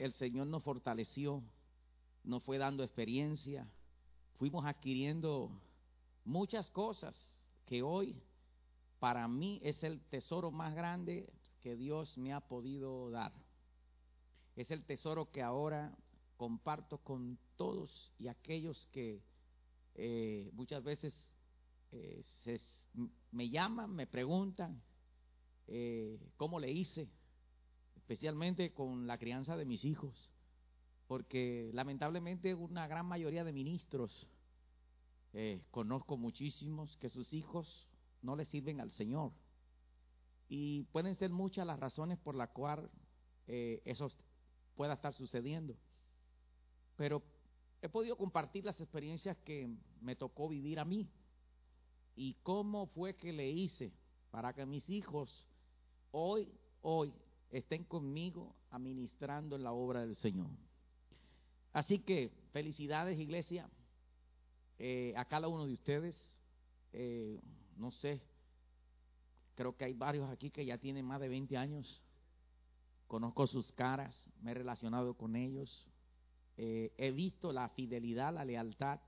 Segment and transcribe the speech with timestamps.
[0.00, 1.42] el Señor nos fortaleció,
[2.24, 3.70] nos fue dando experiencia,
[4.38, 5.50] fuimos adquiriendo
[6.24, 7.14] muchas cosas
[7.66, 8.16] que hoy
[8.98, 13.32] para mí es el tesoro más grande que Dios me ha podido dar.
[14.56, 15.94] Es el tesoro que ahora
[16.38, 19.20] comparto con todos y aquellos que
[19.96, 21.14] eh, muchas veces
[21.92, 22.24] eh,
[23.32, 24.80] me llaman, me preguntan
[25.66, 27.06] eh, cómo le hice,
[28.10, 30.32] especialmente con la crianza de mis hijos,
[31.06, 34.26] porque lamentablemente una gran mayoría de ministros,
[35.70, 37.86] conozco muchísimos que sus hijos
[38.20, 39.30] no le sirven al Señor.
[40.48, 42.90] Y pueden ser muchas las razones por las cuales
[43.46, 44.10] eso
[44.74, 45.76] pueda estar sucediendo.
[46.96, 47.22] Pero
[47.80, 51.08] he podido compartir las experiencias que me tocó vivir a mí
[52.16, 53.92] y cómo fue que le hice
[54.32, 55.46] para que mis hijos
[56.10, 57.14] hoy, hoy
[57.50, 60.50] estén conmigo administrando la obra del Señor.
[61.72, 63.68] Así que felicidades iglesia
[64.78, 66.16] eh, a cada uno de ustedes.
[66.92, 67.40] Eh,
[67.76, 68.20] no sé,
[69.54, 72.02] creo que hay varios aquí que ya tienen más de 20 años.
[73.06, 75.86] Conozco sus caras, me he relacionado con ellos,
[76.56, 79.00] eh, he visto la fidelidad, la lealtad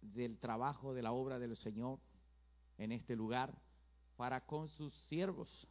[0.00, 1.98] del trabajo de la obra del Señor
[2.78, 3.54] en este lugar
[4.16, 5.68] para con sus siervos.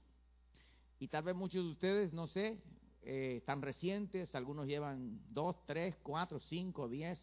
[1.00, 2.61] Y tal vez muchos de ustedes, no sé,
[3.02, 7.19] eh, tan recientes, algunos llevan dos, tres, cuatro, cinco, diez,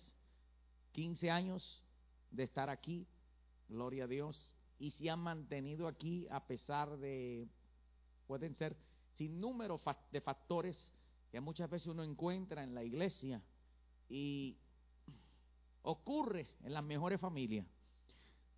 [0.92, 1.82] quince años
[2.30, 3.06] de estar aquí,
[3.69, 7.48] gloria a Dios, y se han mantenido aquí a pesar de,
[8.27, 8.77] pueden ser
[9.16, 9.78] sin número
[10.10, 10.92] de factores
[11.30, 13.42] que muchas veces uno encuentra en la iglesia
[14.08, 14.56] y
[15.82, 17.66] ocurre en las mejores familias.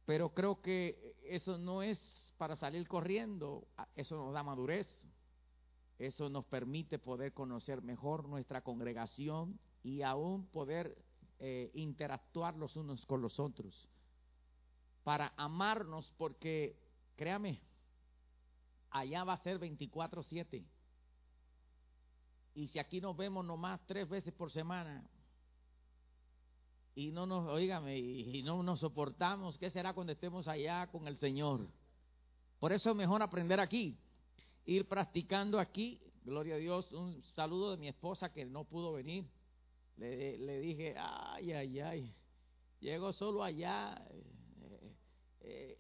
[0.07, 4.87] Pero creo que eso no es para salir corriendo, eso nos da madurez,
[5.99, 10.97] eso nos permite poder conocer mejor nuestra congregación y aún poder
[11.41, 13.89] eh, interactuar los unos con los otros,
[15.05, 16.77] para amarnos, porque
[17.17, 17.61] créame,
[18.91, 20.65] allá va a ser 24/7.
[22.55, 25.09] Y si aquí nos vemos nomás tres veces por semana,
[26.95, 31.17] y no nos, oígame, y, no nos soportamos, ¿qué será cuando estemos allá con el
[31.17, 31.69] Señor?
[32.59, 33.97] Por eso es mejor aprender aquí,
[34.69, 35.99] ir practicando aquí.
[36.25, 39.27] Gloria a Dios, un saludo de mi esposa que no pudo venir.
[39.97, 42.15] Le, dije, ay, ay, ay,
[42.79, 43.97] llego solo allá.
[44.61, 44.95] Eh,
[45.41, 45.79] eh,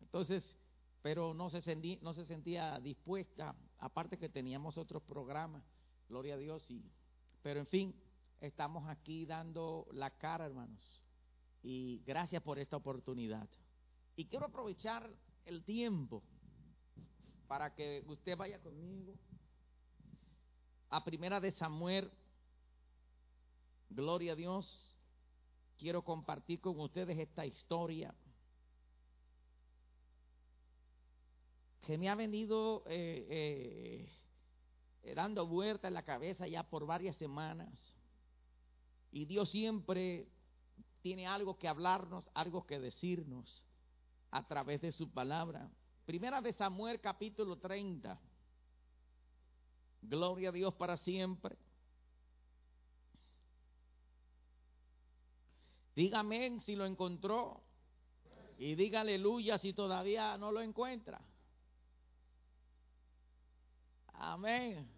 [0.00, 0.56] entonces,
[1.02, 5.64] pero no se, sentí, no se sentía dispuesta, aparte que teníamos otros programas,
[6.08, 6.88] gloria a Dios, y,
[7.42, 7.94] pero en fin,
[8.40, 11.02] estamos aquí dando la cara, hermanos.
[11.60, 13.48] Y gracias por esta oportunidad.
[14.14, 15.12] Y quiero aprovechar
[15.44, 16.22] el tiempo
[17.48, 19.14] para que usted vaya conmigo
[20.90, 22.12] a Primera de Samuel.
[23.90, 24.94] Gloria a Dios.
[25.78, 28.14] Quiero compartir con ustedes esta historia
[31.82, 34.06] que me ha venido eh,
[35.02, 37.96] eh, dando vuelta en la cabeza ya por varias semanas.
[39.10, 40.28] Y Dios siempre
[41.00, 43.64] tiene algo que hablarnos, algo que decirnos
[44.30, 45.70] a través de su palabra.
[46.08, 48.18] Primera de Samuel capítulo 30.
[50.00, 51.54] Gloria a Dios para siempre.
[55.94, 57.60] Dígame si lo encontró.
[58.56, 61.20] Y diga aleluya si todavía no lo encuentra.
[64.14, 64.90] Amén.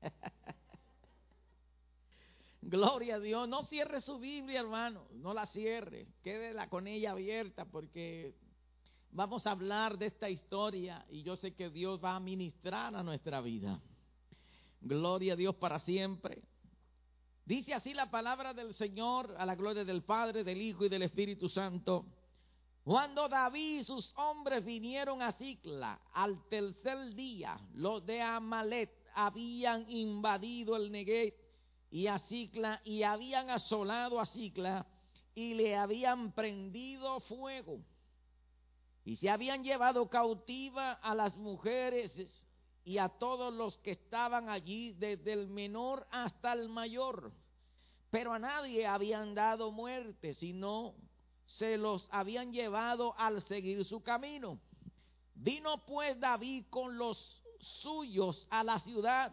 [2.62, 3.48] Gloria a Dios.
[3.48, 5.06] No cierre su Biblia, hermano.
[5.12, 6.08] No la cierre.
[6.20, 8.34] Quédela con ella abierta porque
[9.12, 13.02] vamos a hablar de esta historia y yo sé que Dios va a ministrar a
[13.02, 13.80] nuestra vida.
[14.80, 16.42] Gloria a Dios para siempre.
[17.44, 21.02] Dice así la palabra del Señor a la gloria del Padre, del Hijo y del
[21.02, 22.06] Espíritu Santo.
[22.82, 29.88] Cuando David y sus hombres vinieron a Cicla al tercer día, los de Amalet habían
[29.90, 31.34] invadido el Negev
[31.90, 34.86] y a Cicla y habían asolado a Cicla
[35.34, 37.84] y le habían prendido fuego
[39.04, 42.12] y se habían llevado cautiva a las mujeres
[42.84, 47.32] y a todos los que estaban allí desde el menor hasta el mayor
[48.10, 50.94] pero a nadie habían dado muerte sino
[51.46, 54.58] se los habían llevado al seguir su camino
[55.34, 59.32] vino pues David con los suyos a la ciudad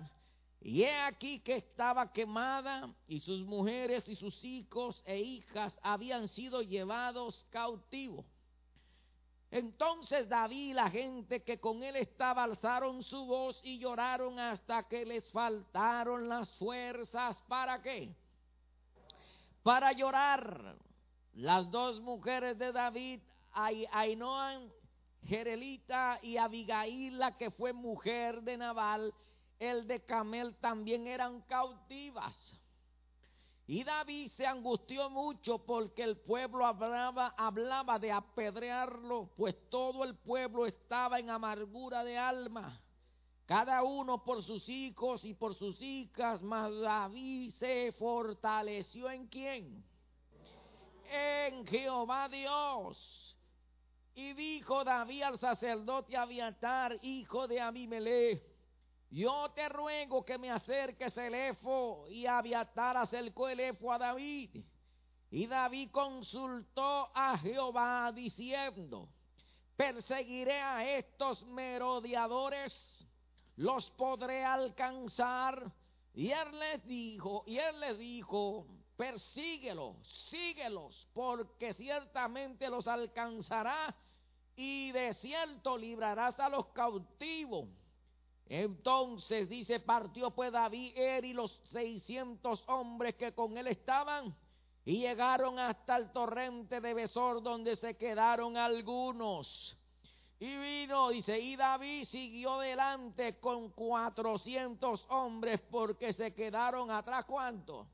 [0.61, 6.27] y he aquí que estaba quemada y sus mujeres y sus hijos e hijas habían
[6.27, 8.25] sido llevados cautivos.
[9.51, 14.87] Entonces David y la gente que con él estaba alzaron su voz y lloraron hasta
[14.87, 17.41] que les faltaron las fuerzas.
[17.47, 18.15] ¿Para qué?
[19.63, 20.77] Para llorar.
[21.33, 23.21] Las dos mujeres de David,
[23.53, 24.71] Ainoan,
[25.23, 29.13] Jerelita y Abigail, la que fue mujer de Nabal,
[29.57, 32.58] el de Camel, también eran cautivas.
[33.69, 40.15] Y David se angustió mucho porque el pueblo hablaba, hablaba de apedrearlo, pues todo el
[40.15, 42.81] pueblo estaba en amargura de alma,
[43.45, 49.85] cada uno por sus hijos y por sus hijas, mas David se fortaleció en quién?
[51.07, 53.37] En Jehová Dios.
[54.15, 58.48] Y dijo David al sacerdote Abiatar, hijo de Abimelech,
[59.11, 62.05] yo te ruego que me acerques el efo.
[62.09, 64.63] Y Abiatar acercó el efo a David.
[65.31, 69.09] Y David consultó a Jehová diciendo,
[69.75, 72.73] perseguiré a estos merodeadores,
[73.55, 75.71] los podré alcanzar.
[76.13, 78.67] Y él les dijo, y él les dijo,
[78.97, 79.95] persíguelos,
[80.29, 83.95] síguelos, porque ciertamente los alcanzará
[84.55, 87.69] y de cierto librarás a los cautivos
[88.49, 94.35] entonces dice, partió pues David, él y los seiscientos hombres que con él estaban,
[94.83, 99.77] y llegaron hasta el torrente de Besor, donde se quedaron algunos.
[100.39, 107.85] Y vino, dice, y David siguió delante con cuatrocientos hombres, porque se quedaron atrás, ¿cuántos?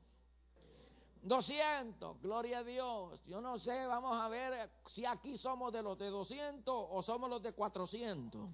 [1.20, 3.20] 200, gloria a Dios.
[3.26, 7.28] Yo no sé, vamos a ver si aquí somos de los de 200 o somos
[7.28, 8.48] los de 400.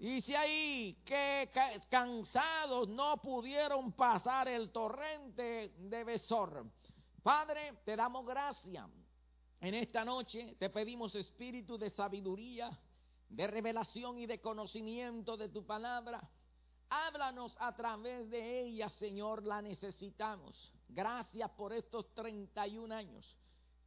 [0.00, 1.50] Dice ahí que
[1.90, 6.64] cansados no pudieron pasar el torrente de Besor.
[7.22, 8.88] Padre, te damos gracia.
[9.60, 12.70] En esta noche te pedimos espíritu de sabiduría,
[13.28, 16.26] de revelación y de conocimiento de tu palabra.
[16.88, 20.72] Háblanos a través de ella, Señor, la necesitamos.
[20.88, 23.36] Gracias por estos 31 años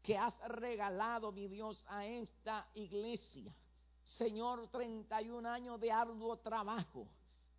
[0.04, 3.52] que has regalado, mi Dios, a esta iglesia
[4.18, 7.08] Señor, 31 años de arduo trabajo.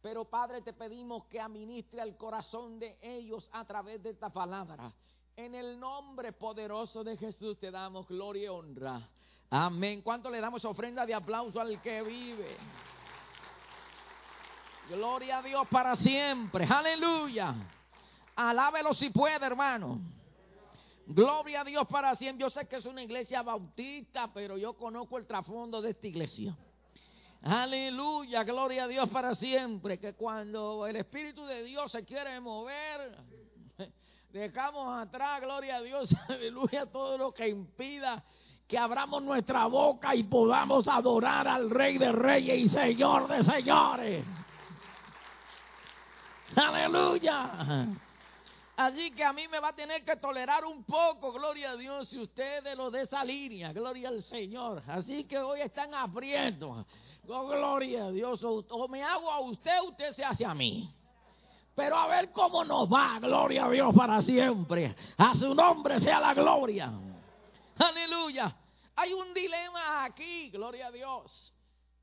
[0.00, 4.92] Pero Padre, te pedimos que administre al corazón de ellos a través de esta palabra.
[5.36, 9.08] En el nombre poderoso de Jesús te damos gloria y honra.
[9.50, 10.02] Amén.
[10.02, 12.56] ¿Cuánto le damos ofrenda de aplauso al que vive?
[14.88, 16.66] Gloria a Dios para siempre.
[16.66, 17.54] Aleluya.
[18.36, 20.00] Alábelo si puede, hermano.
[21.06, 22.42] Gloria a Dios para siempre.
[22.42, 26.56] Yo sé que es una iglesia bautista, pero yo conozco el trasfondo de esta iglesia.
[27.42, 29.98] Aleluya, gloria a Dios para siempre.
[29.98, 33.18] Que cuando el Espíritu de Dios se quiere mover,
[34.32, 38.24] dejamos atrás, gloria a Dios, aleluya, todo lo que impida
[38.66, 44.24] que abramos nuestra boca y podamos adorar al Rey de Reyes y Señor de Señores.
[46.56, 47.88] Aleluya.
[48.76, 52.08] Así que a mí me va a tener que tolerar un poco, gloria a Dios,
[52.08, 54.82] si ustedes lo de esa línea, gloria al Señor.
[54.88, 56.84] Así que hoy están abriendo,
[57.28, 58.42] oh, gloria a Dios.
[58.42, 60.92] O, me hago a usted, usted se hace a mí.
[61.76, 64.94] Pero a ver cómo nos va, gloria a Dios para siempre.
[65.18, 66.92] A su nombre sea la gloria.
[67.78, 68.56] Aleluya.
[68.96, 71.52] Hay un dilema aquí, gloria a Dios.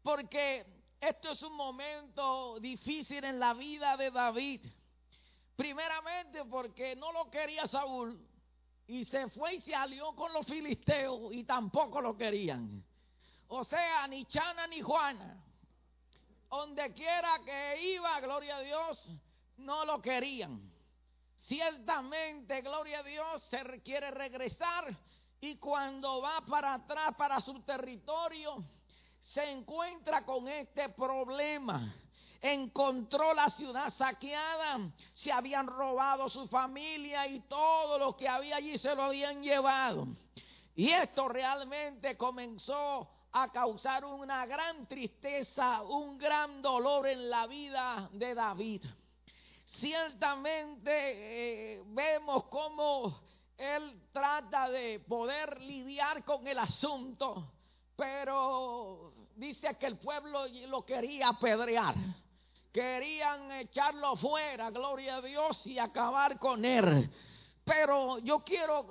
[0.03, 0.65] Porque
[1.01, 4.61] esto es un momento difícil en la vida de David.
[5.55, 8.19] Primeramente porque no lo quería Saúl
[8.87, 12.83] y se fue y se alió con los filisteos y tampoco lo querían.
[13.47, 15.37] O sea, ni Chana ni Juana.
[16.49, 19.09] Donde quiera que iba, gloria a Dios,
[19.57, 20.71] no lo querían.
[21.47, 24.93] Ciertamente, gloria a Dios, se quiere regresar
[25.39, 28.63] y cuando va para atrás, para su territorio,
[29.21, 31.95] se encuentra con este problema
[32.41, 38.77] encontró la ciudad saqueada, se habían robado su familia y todo lo que había allí
[38.77, 40.07] se lo habían llevado.
[40.75, 48.09] Y esto realmente comenzó a causar una gran tristeza, un gran dolor en la vida
[48.11, 48.85] de David.
[49.79, 53.21] Ciertamente eh, vemos cómo
[53.57, 57.51] él trata de poder lidiar con el asunto,
[57.95, 61.95] pero dice que el pueblo lo quería apedrear
[62.71, 67.09] querían echarlo fuera, gloria a Dios, y acabar con él.
[67.63, 68.87] Pero yo quiero,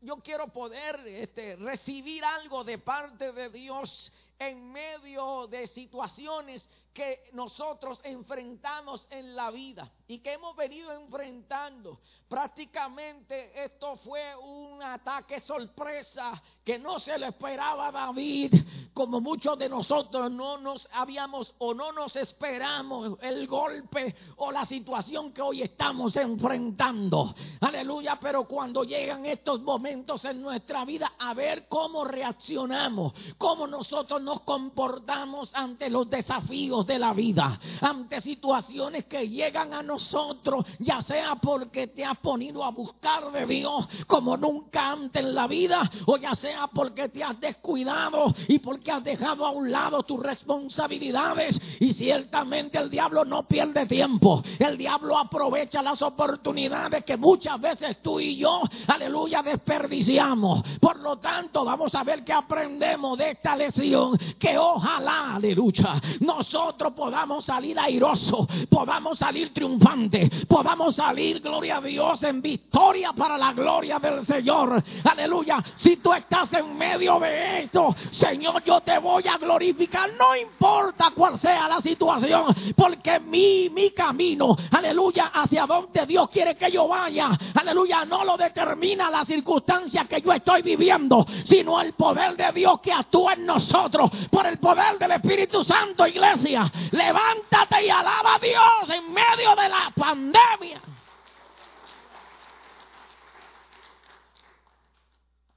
[0.00, 7.24] yo quiero poder este, recibir algo de parte de Dios en medio de situaciones que
[7.32, 11.98] nosotros enfrentamos en la vida y que hemos venido enfrentando.
[12.28, 18.54] Prácticamente esto fue un ataque sorpresa que no se le esperaba David,
[18.94, 24.64] como muchos de nosotros no nos habíamos o no nos esperamos el golpe o la
[24.64, 27.34] situación que hoy estamos enfrentando.
[27.60, 34.22] Aleluya, pero cuando llegan estos momentos en nuestra vida, a ver cómo reaccionamos, cómo nosotros
[34.22, 41.02] nos comportamos ante los desafíos de la vida, ante situaciones que llegan a nosotros, ya
[41.02, 45.90] sea porque te has ponido a buscar de Dios como nunca antes en la vida,
[46.06, 50.20] o ya sea porque te has descuidado y porque has dejado a un lado tus
[50.20, 51.60] responsabilidades.
[51.80, 58.02] Y ciertamente el diablo no pierde tiempo, el diablo aprovecha las oportunidades que muchas veces
[58.02, 60.62] tú y yo, aleluya, desperdiciamos.
[60.80, 66.73] Por lo tanto, vamos a ver que aprendemos de esta lección, que ojalá, aleluya, nosotros
[66.76, 73.52] podamos salir airosos, podamos salir triunfantes, podamos salir, gloria a Dios, en victoria para la
[73.52, 74.82] gloria del Señor.
[75.04, 75.62] Aleluya.
[75.76, 81.12] Si tú estás en medio de esto, Señor, yo te voy a glorificar, no importa
[81.14, 86.88] cuál sea la situación, porque mi, mi camino, aleluya, hacia donde Dios quiere que yo
[86.88, 92.52] vaya, aleluya, no lo determina la circunstancia que yo estoy viviendo, sino el poder de
[92.52, 96.63] Dios que actúa en nosotros, por el poder del Espíritu Santo, iglesia.
[96.92, 100.80] Levántate y alaba a Dios en medio de la pandemia.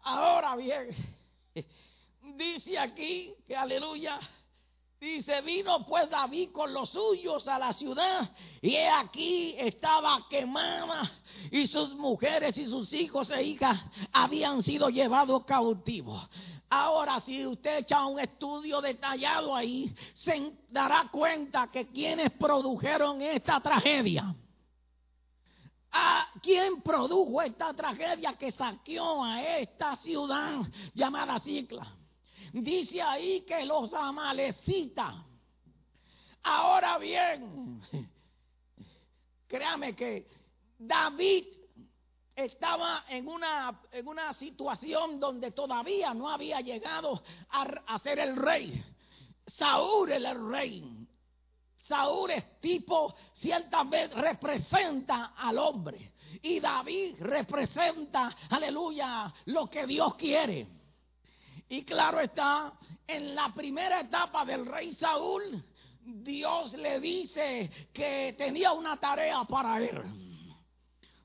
[0.04, 0.90] Ahora bien,
[2.38, 4.20] dice aquí que aleluya.
[5.00, 8.32] Dice, vino pues David con los suyos a la ciudad
[8.64, 11.12] y he aquí estaba quemada
[11.52, 13.80] y sus mujeres y sus hijos e hijas
[14.12, 16.28] habían sido llevados cautivos.
[16.70, 23.60] Ahora, si usted echa un estudio detallado ahí, se dará cuenta que quienes produjeron esta
[23.62, 24.36] tragedia.
[25.92, 30.62] ¿A quién produjo esta tragedia que saqueó a esta ciudad
[30.94, 31.96] llamada Cicla?
[32.52, 35.16] Dice ahí que los amalecitas.
[36.44, 37.82] Ahora bien,
[39.48, 40.28] créame que
[40.78, 41.46] David
[42.38, 48.36] estaba en una, en una situación donde todavía no había llegado a, a ser el
[48.36, 48.84] rey.
[49.58, 50.86] Saúl era el rey.
[51.88, 56.12] Saúl es tipo, ciertamente representa al hombre.
[56.44, 60.68] Y David representa, aleluya, lo que Dios quiere.
[61.70, 62.74] Y claro está,
[63.08, 65.42] en la primera etapa del rey Saúl,
[66.02, 70.27] Dios le dice que tenía una tarea para él.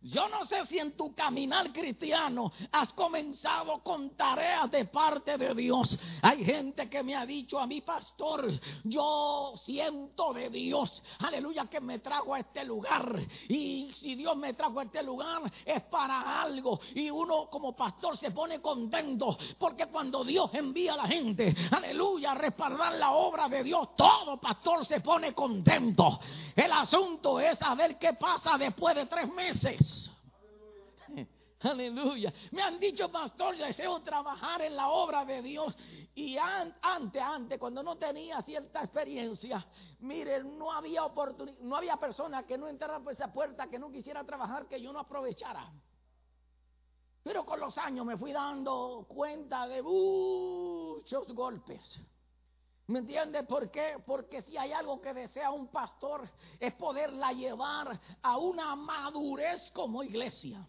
[0.02, 5.54] Yo no sé si en tu caminar cristiano has comenzado con tareas de parte de
[5.54, 5.96] Dios.
[6.22, 8.50] Hay gente que me ha dicho a mi pastor,
[8.82, 13.16] yo siento de Dios, aleluya, que me trajo a este lugar.
[13.48, 16.80] Y si Dios me trajo a este lugar es para algo.
[16.94, 22.32] Y uno como pastor se pone contento porque cuando Dios envía a la gente, aleluya,
[22.32, 26.18] a respaldar la obra de Dios, todo pastor se pone contento.
[26.56, 29.91] El asunto es saber qué pasa después de tres meses.
[31.62, 32.32] Aleluya.
[32.50, 35.76] Me han dicho, pastor, deseo trabajar en la obra de Dios.
[36.14, 39.64] Y antes, antes, cuando no tenía cierta experiencia,
[40.00, 43.90] miren, no había oportunidad, no había persona que no entrara por esa puerta que no
[43.90, 45.72] quisiera trabajar, que yo no aprovechara.
[47.22, 52.00] Pero con los años me fui dando cuenta de muchos golpes.
[52.88, 54.02] ¿Me entiendes por qué?
[54.04, 56.28] Porque si hay algo que desea un pastor
[56.58, 60.66] es poderla llevar a una madurez como iglesia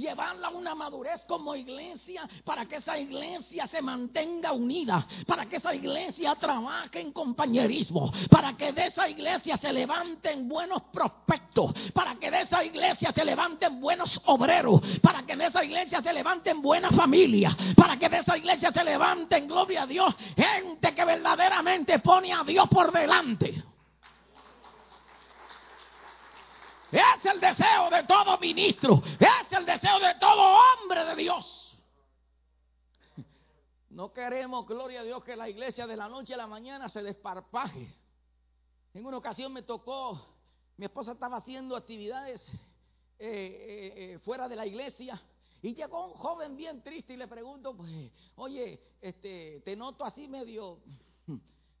[0.00, 5.56] llevarla a una madurez como iglesia para que esa iglesia se mantenga unida, para que
[5.56, 12.16] esa iglesia trabaje en compañerismo, para que de esa iglesia se levanten buenos prospectos, para
[12.16, 16.62] que de esa iglesia se levanten buenos obreros, para que de esa iglesia se levanten
[16.62, 21.98] buenas familias, para que de esa iglesia se levanten, gloria a Dios, gente que verdaderamente
[21.98, 23.62] pone a Dios por delante.
[26.92, 29.02] Es el deseo de todo ministro.
[29.18, 31.78] Es el deseo de todo hombre de Dios.
[33.90, 37.02] No queremos, gloria a Dios, que la iglesia de la noche a la mañana se
[37.02, 37.92] desparpaje.
[38.94, 40.20] En una ocasión me tocó,
[40.76, 42.40] mi esposa estaba haciendo actividades
[43.18, 45.20] eh, eh, eh, fuera de la iglesia
[45.62, 47.90] y llegó un joven bien triste y le pregunto, pues,
[48.36, 50.80] oye, este, te noto así medio,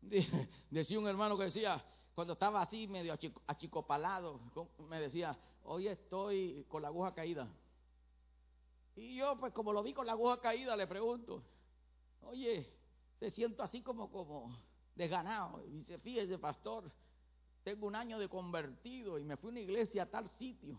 [0.70, 1.82] decía un hermano que decía,
[2.20, 4.38] cuando estaba así medio achicopalado,
[4.90, 5.34] me decía,
[5.64, 7.48] hoy estoy con la aguja caída.
[8.94, 11.42] Y yo, pues como lo vi con la aguja caída, le pregunto,
[12.20, 12.70] oye,
[13.18, 14.54] te siento así como, como
[14.96, 15.64] de ganado.
[15.64, 16.92] Y dice, fíjese, pastor,
[17.64, 20.78] tengo un año de convertido y me fui a una iglesia a tal sitio.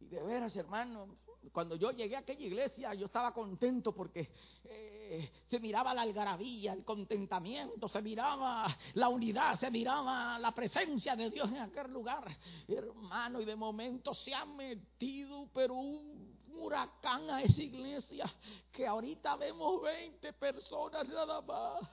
[0.00, 1.16] Y de veras, hermano,
[1.52, 4.28] cuando yo llegué a aquella iglesia, yo estaba contento porque
[4.64, 11.14] eh, se miraba la algarabía, el contentamiento, se miraba la unidad, se miraba la presencia
[11.14, 12.24] de Dios en aquel lugar.
[12.66, 18.24] Hermano, y de momento se ha metido, pero un huracán a esa iglesia,
[18.72, 21.86] que ahorita vemos 20 personas nada más.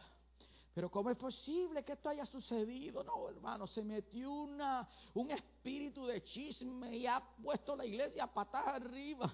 [0.74, 3.04] Pero ¿cómo es posible que esto haya sucedido?
[3.04, 8.68] No, hermano, se metió una, un espíritu de chisme y ha puesto la iglesia patas
[8.68, 9.34] arriba.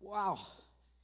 [0.00, 0.38] Wow.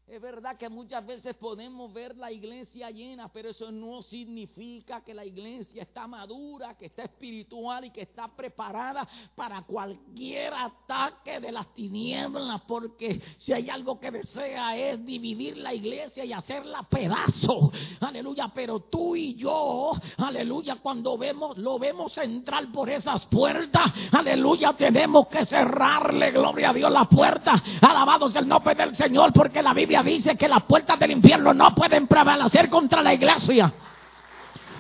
[0.09, 5.13] Es verdad que muchas veces podemos ver la iglesia llena, pero eso no significa que
[5.13, 11.51] la iglesia está madura, que está espiritual y que está preparada para cualquier ataque de
[11.51, 17.73] las tinieblas, porque si hay algo que desea es dividir la iglesia y hacerla pedazo.
[17.99, 24.73] Aleluya, pero tú y yo, aleluya, cuando vemos lo vemos entrar por esas puertas, aleluya,
[24.75, 27.61] tenemos que cerrarle, gloria a Dios, la puerta.
[27.81, 31.75] Alabados el nombre del Señor, porque la Biblia dice que las puertas del infierno no
[31.75, 33.73] pueden prevalecer contra la iglesia.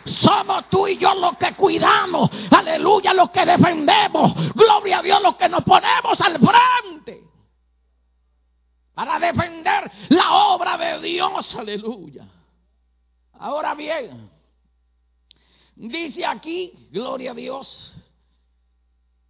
[0.04, 5.36] Somos tú y yo los que cuidamos, aleluya, los que defendemos, gloria a Dios, los
[5.36, 7.26] que nos ponemos al frente
[8.96, 12.26] para defender la obra de Dios, aleluya.
[13.34, 14.30] Ahora bien,
[15.74, 17.92] dice aquí, gloria a Dios,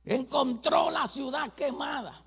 [0.05, 2.23] encontró la ciudad quemada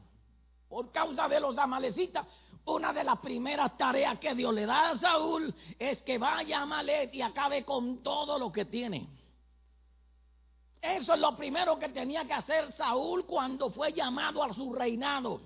[0.67, 2.25] por causa de los amalecitas
[2.65, 6.65] una de las primeras tareas que Dios le da a Saúl es que vaya a
[6.65, 9.07] Malet y acabe con todo lo que tiene.
[10.81, 15.41] Eso es lo primero que tenía que hacer Saúl cuando fue llamado a su reinado.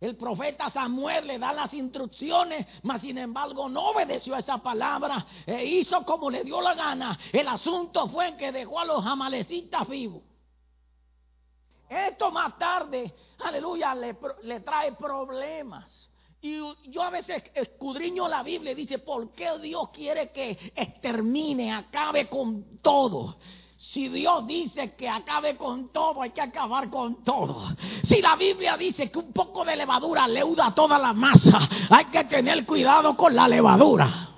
[0.00, 5.26] El profeta Samuel le da las instrucciones, mas sin embargo no obedeció a esa palabra
[5.44, 7.18] e hizo como le dio la gana.
[7.32, 10.22] El asunto fue que dejó a los amalecitas vivos.
[11.88, 16.07] Esto más tarde, aleluya, le, le trae problemas.
[16.40, 21.72] Y yo a veces escudriño la Biblia y dice, ¿por qué Dios quiere que extermine,
[21.72, 23.38] acabe con todo?
[23.76, 27.64] Si Dios dice que acabe con todo, hay que acabar con todo.
[28.04, 31.58] Si la Biblia dice que un poco de levadura leuda toda la masa,
[31.90, 34.28] hay que tener cuidado con la levadura.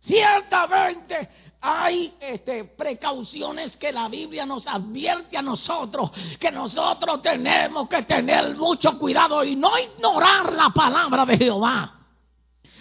[0.00, 1.28] Ciertamente
[1.68, 8.54] hay este, precauciones que la Biblia nos advierte a nosotros, que nosotros tenemos que tener
[8.54, 11.92] mucho cuidado y no ignorar la palabra de Jehová.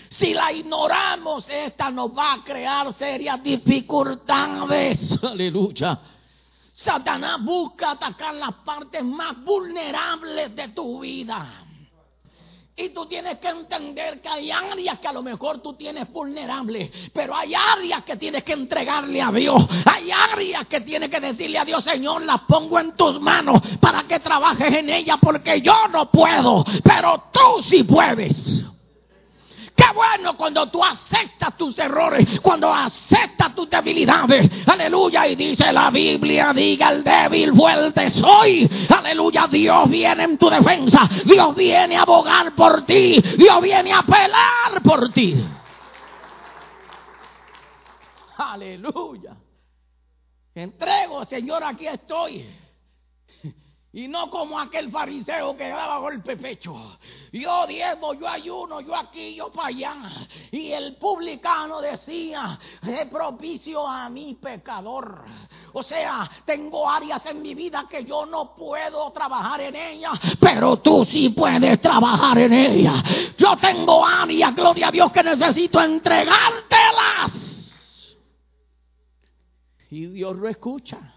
[0.10, 5.20] Si la ignoramos, esta nos va a crear serias dificultades.
[5.24, 6.00] Aleluya.
[6.72, 11.65] Satanás busca atacar las partes más vulnerables de tu vida.
[12.78, 16.92] Y tú tienes que entender que hay áreas que a lo mejor tú tienes vulnerables,
[17.14, 19.66] pero hay áreas que tienes que entregarle a Dios.
[19.86, 24.04] Hay áreas que tienes que decirle a Dios, Señor, las pongo en tus manos para
[24.04, 28.66] que trabajes en ellas, porque yo no puedo, pero tú sí puedes.
[29.76, 34.50] Qué bueno cuando tú aceptas tus errores, cuando aceptas tus debilidades.
[34.68, 35.28] Aleluya.
[35.28, 38.70] Y dice la Biblia, diga el débil fuerte soy.
[38.90, 39.48] Aleluya.
[39.52, 41.10] Dios viene en tu defensa.
[41.26, 43.22] Dios viene a abogar por ti.
[43.38, 45.46] Dios viene a pelar por ti.
[48.38, 49.36] Aleluya.
[50.54, 52.65] Entrego, Señor, aquí estoy.
[53.96, 56.98] Y no como aquel fariseo que daba golpe pecho.
[57.32, 59.96] Yo diezmo, yo ayuno, yo aquí, yo para allá.
[60.52, 65.24] Y el publicano decía, es propicio a mi pecador.
[65.72, 70.76] O sea, tengo áreas en mi vida que yo no puedo trabajar en ellas, pero
[70.82, 73.02] tú sí puedes trabajar en ellas.
[73.38, 77.32] Yo tengo áreas, gloria a Dios, que necesito entregártelas.
[79.90, 81.15] Y Dios lo escucha.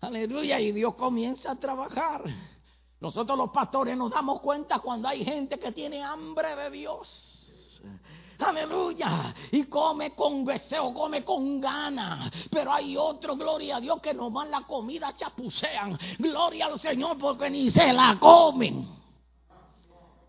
[0.00, 2.22] Aleluya, y Dios comienza a trabajar.
[3.00, 7.38] Nosotros los pastores nos damos cuenta cuando hay gente que tiene hambre de Dios.
[8.38, 9.34] Aleluya.
[9.50, 12.30] Y come con deseo, come con ganas.
[12.50, 15.98] Pero hay otro, gloria a Dios, que nomás la comida chapucean.
[16.18, 18.88] Gloria al Señor porque ni se la comen.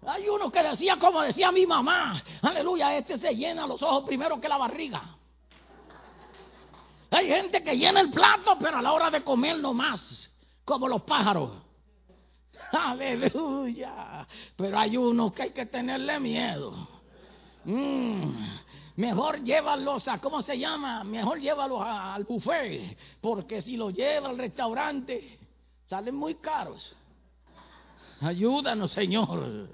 [0.06, 2.24] Hay uno que decía como decía mi mamá.
[2.42, 5.19] Aleluya, este se llena los ojos primero que la barriga.
[7.12, 10.32] Hay gente que llena el plato, pero a la hora de comer no más,
[10.64, 11.52] como los pájaros.
[12.72, 14.28] Aleluya.
[14.56, 16.88] Pero hay unos que hay que tenerle miedo.
[17.66, 18.34] Mm.
[18.98, 21.04] Mejor llévalos a, ¿cómo se llama?
[21.04, 25.40] Mejor llévalos al buffet, porque si los lleva al restaurante,
[25.86, 26.96] salen muy caros.
[28.22, 29.70] Ayúdanos, Señor.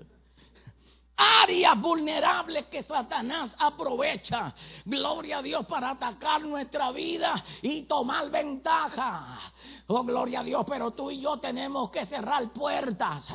[1.17, 9.39] Áreas vulnerables que Satanás aprovecha, gloria a Dios, para atacar nuestra vida y tomar ventaja.
[9.87, 13.25] Oh, gloria a Dios, pero tú y yo tenemos que cerrar puertas.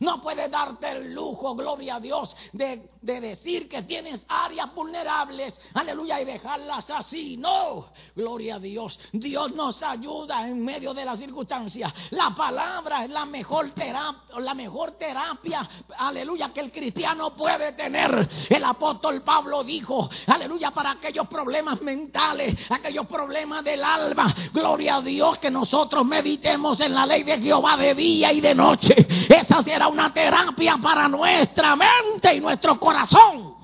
[0.00, 5.58] No puedes darte el lujo, gloria a Dios, de, de decir que tienes áreas vulnerables,
[5.72, 7.36] aleluya, y dejarlas así.
[7.38, 8.98] No, gloria a Dios.
[9.12, 11.92] Dios nos ayuda en medio de las circunstancias.
[12.10, 18.28] La palabra es la mejor terapia, la mejor terapia, aleluya, que el cristiano puede tener.
[18.48, 24.34] El apóstol Pablo dijo, aleluya, para aquellos problemas mentales, aquellos problemas del alma.
[24.52, 28.54] Gloria a Dios que nosotros meditemos en la ley de Jehová de día y de
[28.54, 28.94] noche.
[29.28, 33.54] Esa será una terapia para nuestra mente y nuestro corazón.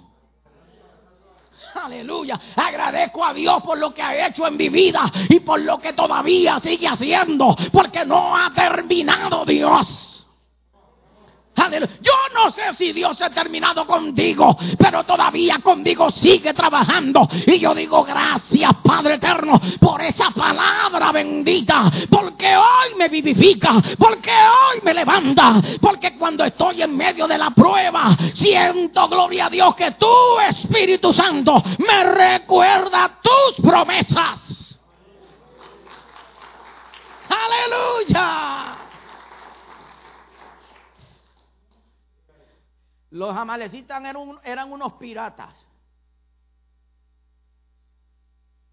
[1.74, 2.38] Aleluya.
[2.56, 5.92] Agradezco a Dios por lo que ha hecho en mi vida y por lo que
[5.92, 7.56] todavía sigue haciendo.
[7.72, 10.09] Porque no ha terminado Dios.
[12.00, 17.28] Yo no sé si Dios ha terminado contigo, pero todavía contigo sigue trabajando.
[17.46, 24.30] Y yo digo gracias, Padre Eterno, por esa palabra bendita, porque hoy me vivifica, porque
[24.30, 29.74] hoy me levanta, porque cuando estoy en medio de la prueba, siento, gloria a Dios,
[29.74, 30.08] que tú,
[30.48, 34.78] Espíritu Santo, me recuerda tus promesas.
[37.28, 38.79] Aleluya.
[43.10, 44.00] Los amalecitas
[44.44, 45.54] eran, unos piratas.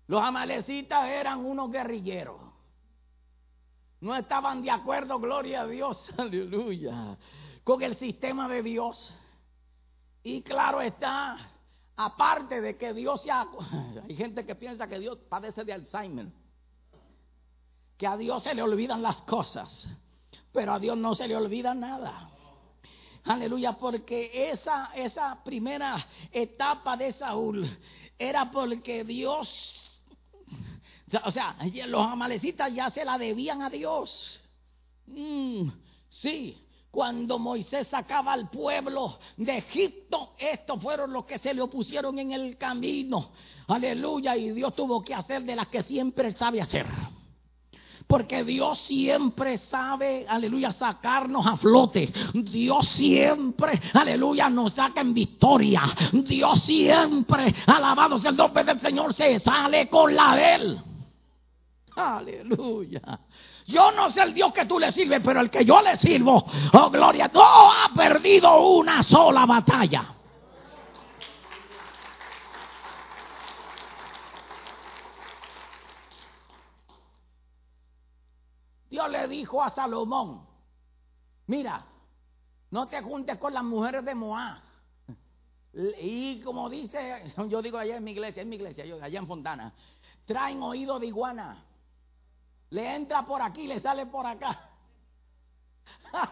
[0.08, 2.39] Los amalecitas eran unos guerrilleros.
[4.00, 7.17] No estaban de acuerdo, gloria a Dios, aleluya,
[7.63, 9.13] con el sistema de Dios.
[10.21, 11.38] Y claro está,
[11.95, 13.47] aparte de que Dios ya...
[14.04, 16.28] Hay gente que piensa que Dios padece de Alzheimer.
[17.97, 19.88] Que a Dios se le olvidan las cosas.
[20.54, 22.37] Pero a Dios no se le olvida nada.
[23.28, 27.70] Aleluya, porque esa, esa primera etapa de Saúl
[28.18, 30.02] era porque Dios,
[31.24, 34.40] o sea, los amalecitas ya se la debían a Dios.
[35.08, 35.68] Mm,
[36.08, 36.58] sí,
[36.90, 42.32] cuando Moisés sacaba al pueblo de Egipto, estos fueron los que se le opusieron en
[42.32, 43.32] el camino.
[43.68, 46.86] Aleluya, y Dios tuvo que hacer de las que siempre sabe hacer.
[48.08, 52.12] Porque Dios siempre sabe, aleluya, sacarnos a flote.
[52.34, 55.84] Dios siempre, aleluya, nos saca en victoria.
[56.13, 60.82] Dios siempre, alabado sea el nombre del Señor, se sale con la de él.
[61.98, 63.20] Aleluya.
[63.65, 66.46] Yo no sé el Dios que tú le sirves, pero el que yo le sirvo,
[66.74, 70.17] oh gloria, no ha perdido una sola batalla.
[78.98, 80.44] Dios le dijo a Salomón,
[81.46, 81.86] mira,
[82.72, 84.58] no te juntes con las mujeres de Moab.
[86.02, 89.28] Y como dice, yo digo allá en mi iglesia, en mi iglesia, yo, allá en
[89.28, 89.72] Fontana,
[90.26, 91.64] traen oído de iguana.
[92.72, 94.68] Le entra por aquí, le sale por acá.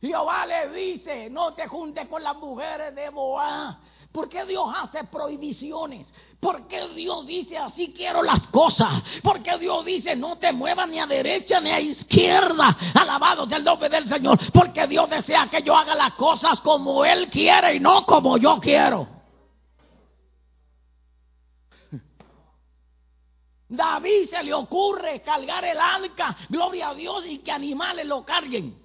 [0.00, 3.76] Jehová le dice, no te juntes con las mujeres de Moab.
[4.10, 6.12] ¿Por qué Dios hace prohibiciones?
[6.40, 9.02] Porque Dios dice así quiero las cosas.
[9.22, 12.76] Porque Dios dice no te muevas ni a derecha ni a izquierda.
[12.94, 14.38] Alabado sea el nombre del Señor.
[14.52, 18.60] Porque Dios desea que yo haga las cosas como Él quiere y no como yo
[18.60, 19.08] quiero.
[23.68, 28.80] David se le ocurre cargar el arca, gloria a Dios, y que animales lo carguen.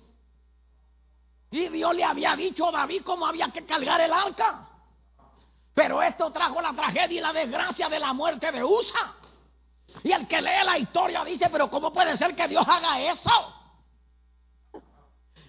[1.51, 4.72] Y Dios le había dicho a David cómo había que cargar el arca.
[5.73, 9.15] Pero esto trajo la tragedia y la desgracia de la muerte de Usa.
[10.03, 13.53] Y el que lee la historia dice, pero ¿cómo puede ser que Dios haga eso?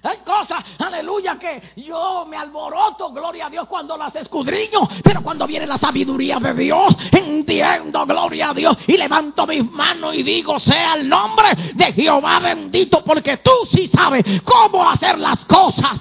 [0.02, 4.86] Hay cosas, aleluya, que yo me alboroto, gloria a Dios, cuando las escudriño.
[5.02, 10.12] Pero cuando viene la sabiduría de Dios, entiendo, gloria a Dios, y levanto mis manos
[10.12, 15.42] y digo, sea el nombre de Jehová bendito, porque tú sí sabes cómo hacer las
[15.46, 15.98] cosas.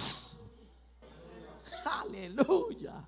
[1.85, 3.05] Aleluya.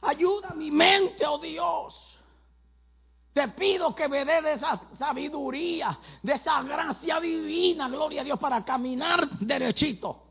[0.00, 2.18] Ayuda mi mente, oh Dios.
[3.32, 8.38] Te pido que me dé de esa sabiduría, de esa gracia divina, gloria a Dios,
[8.38, 10.24] para caminar derechito.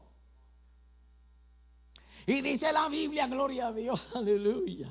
[2.25, 4.89] Y dice la Biblia, gloria a Dios, aleluya,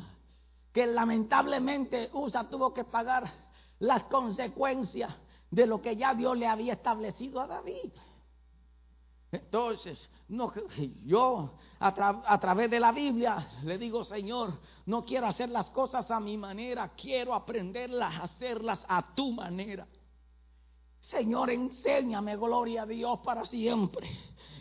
[0.72, 3.30] que lamentablemente USA tuvo que pagar
[3.78, 5.14] las consecuencias
[5.50, 7.92] de lo que ya Dios le había establecido a David.
[9.32, 10.52] Entonces, no,
[11.04, 16.20] yo a, través de la Biblia le digo, Señor, no quiero hacer las cosas a
[16.20, 19.86] mi manera, quiero aprenderlas a hacerlas a tu manera.
[21.00, 24.08] Señor, enséñame, gloria a Dios, para siempre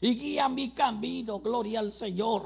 [0.01, 2.43] y guía mi camino, gloria al Señor.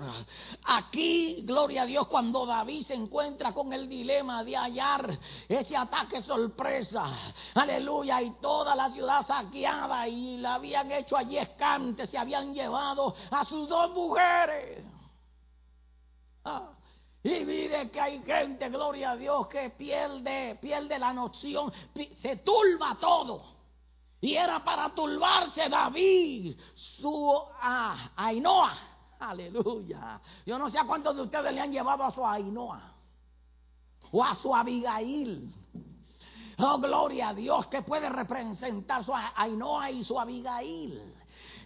[0.66, 6.22] Aquí, gloria a Dios, cuando David se encuentra con el dilema de hallar ese ataque
[6.22, 12.54] sorpresa, aleluya, y toda la ciudad saqueada y la habían hecho allí escante, se habían
[12.54, 14.84] llevado a sus dos mujeres.
[16.46, 16.72] Ah,
[17.24, 21.72] y mire que hay gente, gloria a Dios, que pierde, pierde la noción,
[22.22, 23.59] se turba todo.
[24.22, 28.78] Y era para turbarse David, su ah, Ainoa.
[29.20, 30.20] Aleluya.
[30.46, 32.94] Yo no sé a cuántos de ustedes le han llevado a su Ainoa.
[34.12, 35.54] O a su Abigail.
[36.58, 41.16] Oh, gloria a Dios que puede representar su Ainoa y su Abigail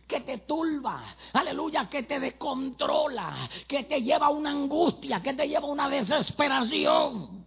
[0.07, 5.47] que te turba, aleluya, que te descontrola, que te lleva a una angustia, que te
[5.47, 7.42] lleva a una desesperación.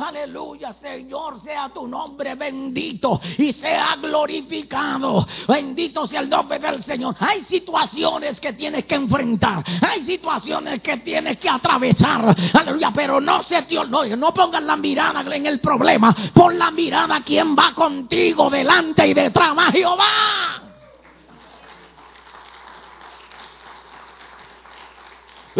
[0.00, 5.26] Aleluya, Señor, sea tu nombre bendito y sea glorificado.
[5.46, 7.14] Bendito sea el nombre del Señor.
[7.18, 12.34] Hay situaciones que tienes que enfrentar, hay situaciones que tienes que atravesar.
[12.54, 16.70] Aleluya, pero no se te no, no pongas la mirada en el problema, pon la
[16.70, 20.59] mirada quien va contigo delante y detrás, Jehová.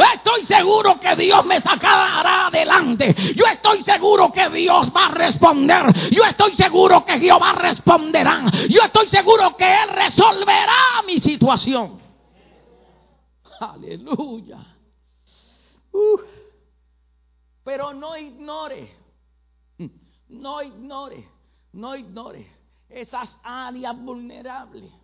[0.00, 3.14] Yo estoy seguro que Dios me sacará adelante.
[3.36, 5.84] Yo estoy seguro que Dios va a responder.
[6.10, 8.44] Yo estoy seguro que Jehová responderá.
[8.70, 12.00] Yo estoy seguro que Él resolverá mi situación.
[13.60, 14.74] Aleluya.
[17.62, 18.96] pero no ignore,
[20.28, 21.28] no ignore,
[21.72, 22.46] no ignore
[22.88, 24.99] esas áreas vulnerables.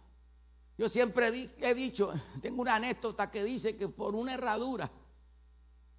[0.79, 2.13] Yo siempre he dicho,
[2.43, 4.91] tengo una anécdota que dice que por una herradura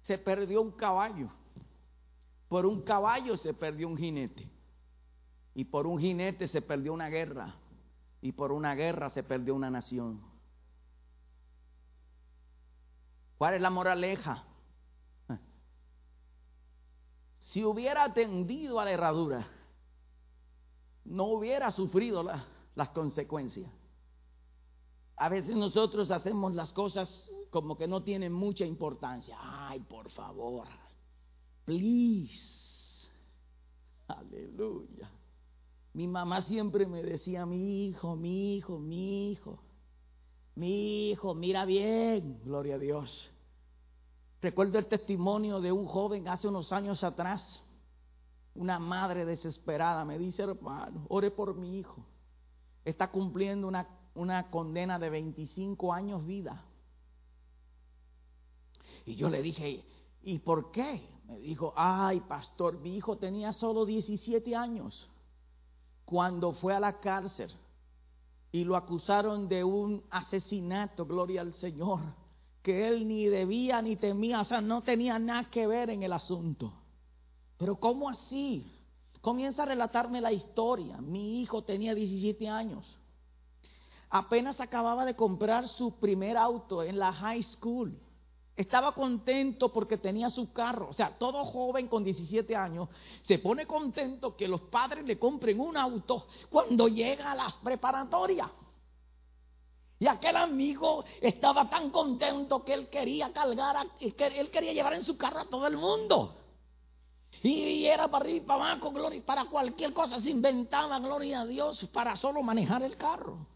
[0.02, 1.30] se perdió un caballo.
[2.48, 4.48] Por un caballo se perdió un jinete.
[5.54, 7.56] Y por un jinete se perdió una guerra.
[8.20, 10.22] Y por una guerra se perdió una nación.
[13.36, 14.44] ¿Cuál es la moraleja?
[17.38, 19.46] Si hubiera atendido a la herradura,
[21.04, 22.22] no hubiera sufrido
[22.74, 23.70] las consecuencias.
[25.18, 27.08] A veces nosotros hacemos las cosas
[27.50, 29.36] como que no tienen mucha importancia.
[29.40, 30.66] Ay, por favor.
[31.64, 33.08] Please.
[34.06, 35.10] Aleluya.
[35.92, 39.58] Mi mamá siempre me decía, mi hijo, mi hijo, mi hijo.
[40.54, 43.30] Mi hijo, mira bien, gloria a Dios.
[44.40, 47.62] Recuerdo el testimonio de un joven hace unos años atrás.
[48.54, 52.04] Una madre desesperada me dice, hermano, ore por mi hijo.
[52.84, 56.64] Está cumpliendo una una condena de 25 años vida.
[59.06, 59.84] Y yo le dije,
[60.22, 61.02] ¿y por qué?
[61.26, 65.08] Me dijo, ay, pastor, mi hijo tenía solo 17 años
[66.04, 67.50] cuando fue a la cárcel
[68.50, 72.00] y lo acusaron de un asesinato, gloria al Señor,
[72.62, 76.12] que él ni debía ni temía, o sea, no tenía nada que ver en el
[76.12, 76.72] asunto.
[77.56, 78.66] Pero ¿cómo así?
[79.20, 80.96] Comienza a relatarme la historia.
[80.98, 82.98] Mi hijo tenía 17 años
[84.10, 87.98] apenas acababa de comprar su primer auto en la high school.
[88.56, 90.88] Estaba contento porque tenía su carro.
[90.88, 92.88] O sea, todo joven con 17 años
[93.26, 98.48] se pone contento que los padres le compren un auto cuando llega a las preparatorias.
[100.00, 105.04] Y aquel amigo estaba tan contento que él quería cargar, que él quería llevar en
[105.04, 106.34] su carro a todo el mundo.
[107.42, 111.46] Y era para arriba y para abajo, gloria, para cualquier cosa se inventaba, gloria a
[111.46, 113.46] Dios, para solo manejar el carro.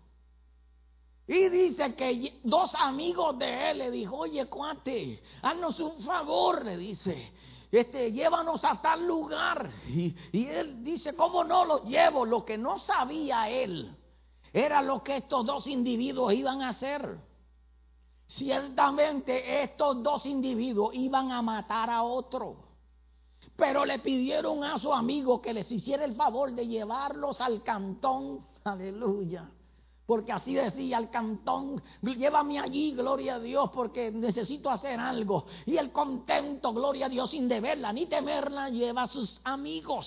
[1.26, 6.76] Y dice que dos amigos de él le dijo, oye cuate, haznos un favor, le
[6.76, 7.32] dice,
[7.70, 9.70] este, llévanos a tal lugar.
[9.88, 12.26] Y, y él dice, ¿cómo no los llevo?
[12.26, 13.96] Lo que no sabía él
[14.52, 17.18] era lo que estos dos individuos iban a hacer.
[18.26, 22.56] Ciertamente estos dos individuos iban a matar a otro.
[23.56, 28.40] Pero le pidieron a su amigo que les hiciera el favor de llevarlos al cantón.
[28.64, 29.48] Aleluya
[30.06, 35.46] porque así decía el cantón, llévame allí, gloria a Dios, porque necesito hacer algo.
[35.64, 40.06] Y el contento, gloria a Dios, sin deberla ni temerla, lleva a sus amigos.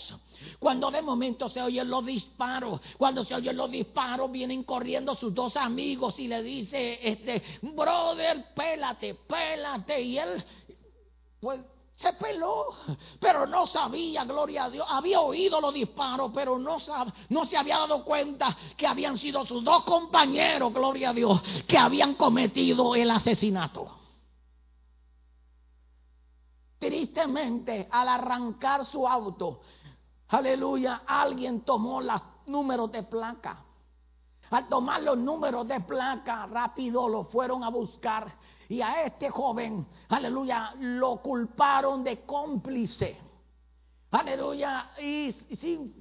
[0.60, 5.34] Cuando de momento se oyen los disparos, cuando se oyen los disparos, vienen corriendo sus
[5.34, 10.02] dos amigos y le dice, este, brother, pélate, pélate.
[10.02, 10.44] Y él,
[11.40, 11.62] pues
[11.96, 12.68] se peló,
[13.20, 14.86] pero no sabía, gloria a Dios.
[14.90, 16.78] Había oído los disparos, pero no,
[17.30, 21.78] no se había dado cuenta que habían sido sus dos compañeros, gloria a Dios, que
[21.78, 23.88] habían cometido el asesinato.
[26.78, 29.62] Tristemente, al arrancar su auto,
[30.28, 33.64] aleluya, alguien tomó las números de placa.
[34.52, 38.32] Al tomar los números de placa, rápido lo fueron a buscar.
[38.70, 43.18] Y a este joven, aleluya, lo culparon de cómplice.
[44.12, 44.92] Aleluya.
[45.00, 45.94] Y sí,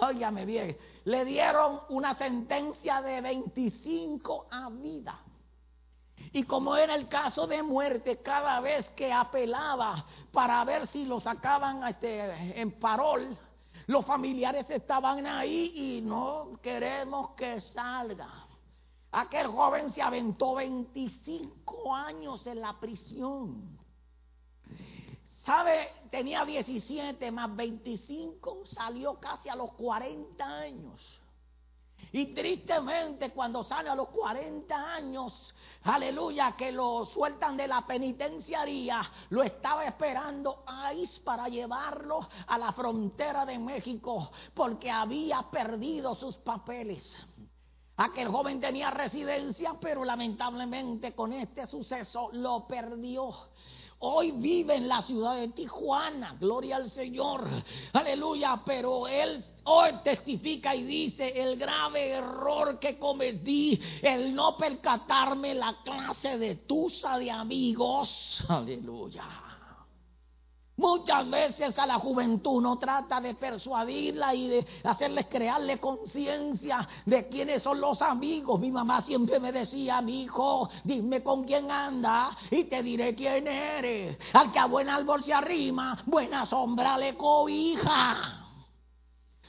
[0.00, 5.20] óigame bien, le dieron una sentencia de 25 a vida.
[6.32, 11.20] Y como era el caso de muerte, cada vez que apelaba para ver si lo
[11.20, 13.36] sacaban este, en parol,
[13.86, 18.43] los familiares estaban ahí y no queremos que salga.
[19.14, 23.78] Aquel joven se aventó 25 años en la prisión.
[25.46, 25.88] ¿Sabe?
[26.10, 31.00] Tenía 17 más 25, salió casi a los 40 años.
[32.10, 39.00] Y tristemente cuando sale a los 40 años, aleluya, que lo sueltan de la penitenciaría,
[39.30, 46.36] lo estaba esperando ICE para llevarlo a la frontera de México porque había perdido sus
[46.38, 47.16] papeles.
[47.96, 53.32] Aquel joven tenía residencia, pero lamentablemente con este suceso lo perdió.
[54.00, 57.48] Hoy vive en la ciudad de Tijuana, gloria al Señor,
[57.92, 65.54] aleluya, pero él hoy testifica y dice el grave error que cometí, el no percatarme
[65.54, 69.43] la clase de tusa de amigos, aleluya.
[70.76, 77.28] Muchas veces a la juventud uno trata de persuadirla y de hacerles crearle conciencia de
[77.28, 78.58] quiénes son los amigos.
[78.58, 83.46] Mi mamá siempre me decía, mi hijo, dime con quién anda y te diré quién
[83.46, 84.18] eres.
[84.32, 88.40] Al que a buen árbol se arrima, buena sombra le cobija.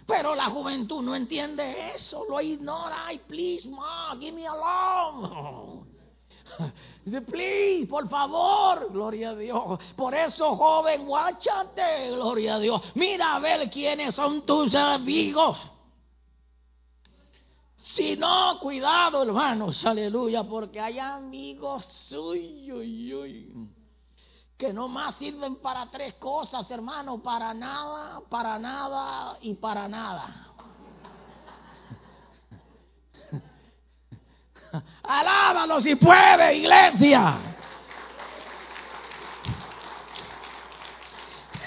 [0.05, 3.07] Pero la juventud no entiende eso, lo ignora.
[3.07, 5.85] Ay, please, ma, give me alone.
[7.05, 9.79] Please, por favor, gloria a Dios.
[9.95, 12.81] Por eso, joven, guáchate, gloria a Dios.
[12.95, 15.55] Mira a ver quiénes son tus amigos.
[17.75, 22.83] Si no, cuidado, hermanos, aleluya, porque hay amigos suyos
[24.57, 30.44] que no más sirven para tres cosas, hermano, para nada, para nada y para nada.
[35.03, 37.37] Alábalo si puede, iglesia.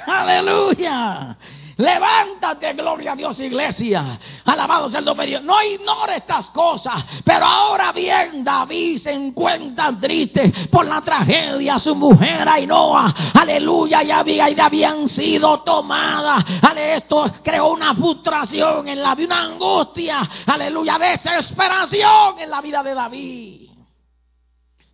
[0.07, 1.37] Aleluya.
[1.79, 4.19] Levántate, gloria a Dios, iglesia.
[4.45, 5.43] Alabado sea el nombre de Dios.
[5.45, 7.05] No ignore estas cosas.
[7.25, 11.79] Pero ahora bien, David se encuentra triste por la tragedia.
[11.79, 16.45] Su mujer Ainhoa, aleluya, y Abigail habían sido tomadas.
[16.77, 22.95] Esto creó una frustración en la vida, una angustia, aleluya, desesperación en la vida de
[22.95, 23.68] David.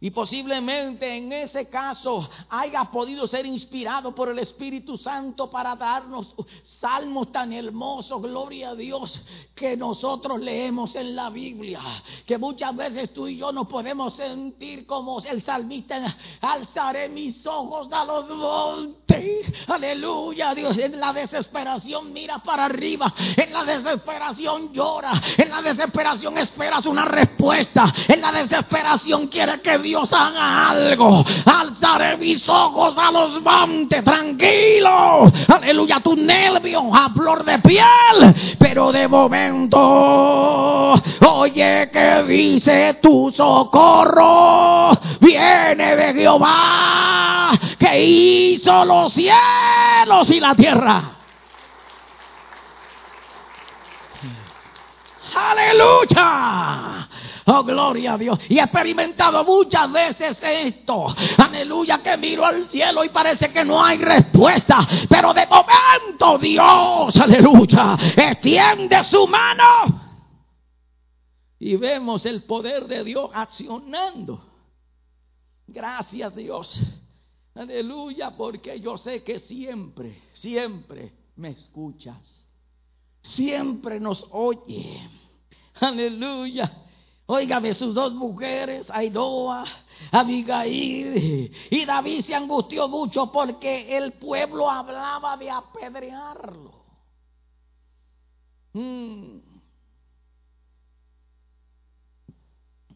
[0.05, 6.35] Y posiblemente en ese caso haya podido ser inspirado por el Espíritu Santo para darnos
[6.79, 9.19] salmos tan hermosos, gloria a Dios,
[9.55, 11.81] que nosotros leemos en la Biblia.
[12.27, 17.91] Que muchas veces tú y yo nos podemos sentir como el salmista, alzaré mis ojos
[17.91, 19.55] a los montes.
[19.69, 26.37] Aleluya, Dios, en la desesperación mira para arriba, en la desesperación llora, en la desesperación
[26.37, 31.25] esperas una respuesta, en la desesperación quiere que Dios Dios haga algo.
[31.45, 35.31] Alzaré mis ojos a los montes, tranquilo.
[35.47, 38.57] Aleluya, tu nervio a flor de piel.
[38.59, 40.95] Pero de momento,
[41.29, 44.99] oye que dice tu socorro.
[45.21, 51.03] Viene de Jehová que hizo los cielos y la tierra.
[55.37, 57.04] Aleluya.
[57.47, 58.39] Oh, gloria a Dios.
[58.49, 61.07] Y he experimentado muchas veces esto.
[61.37, 64.87] Aleluya, que miro al cielo y parece que no hay respuesta.
[65.09, 70.03] Pero de momento Dios, aleluya, extiende su mano.
[71.59, 74.43] Y vemos el poder de Dios accionando.
[75.67, 76.81] Gracias Dios.
[77.55, 82.49] Aleluya, porque yo sé que siempre, siempre me escuchas.
[83.21, 85.09] Siempre nos oye.
[85.81, 86.84] Aleluya.
[87.27, 89.65] Óigame, sus dos mujeres, Ainhoa,
[90.13, 96.85] Abigail, y David se angustió mucho porque el pueblo hablaba de apedrearlo.
[98.75, 99.39] Mm.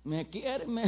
[0.04, 0.82] Me quiere, me...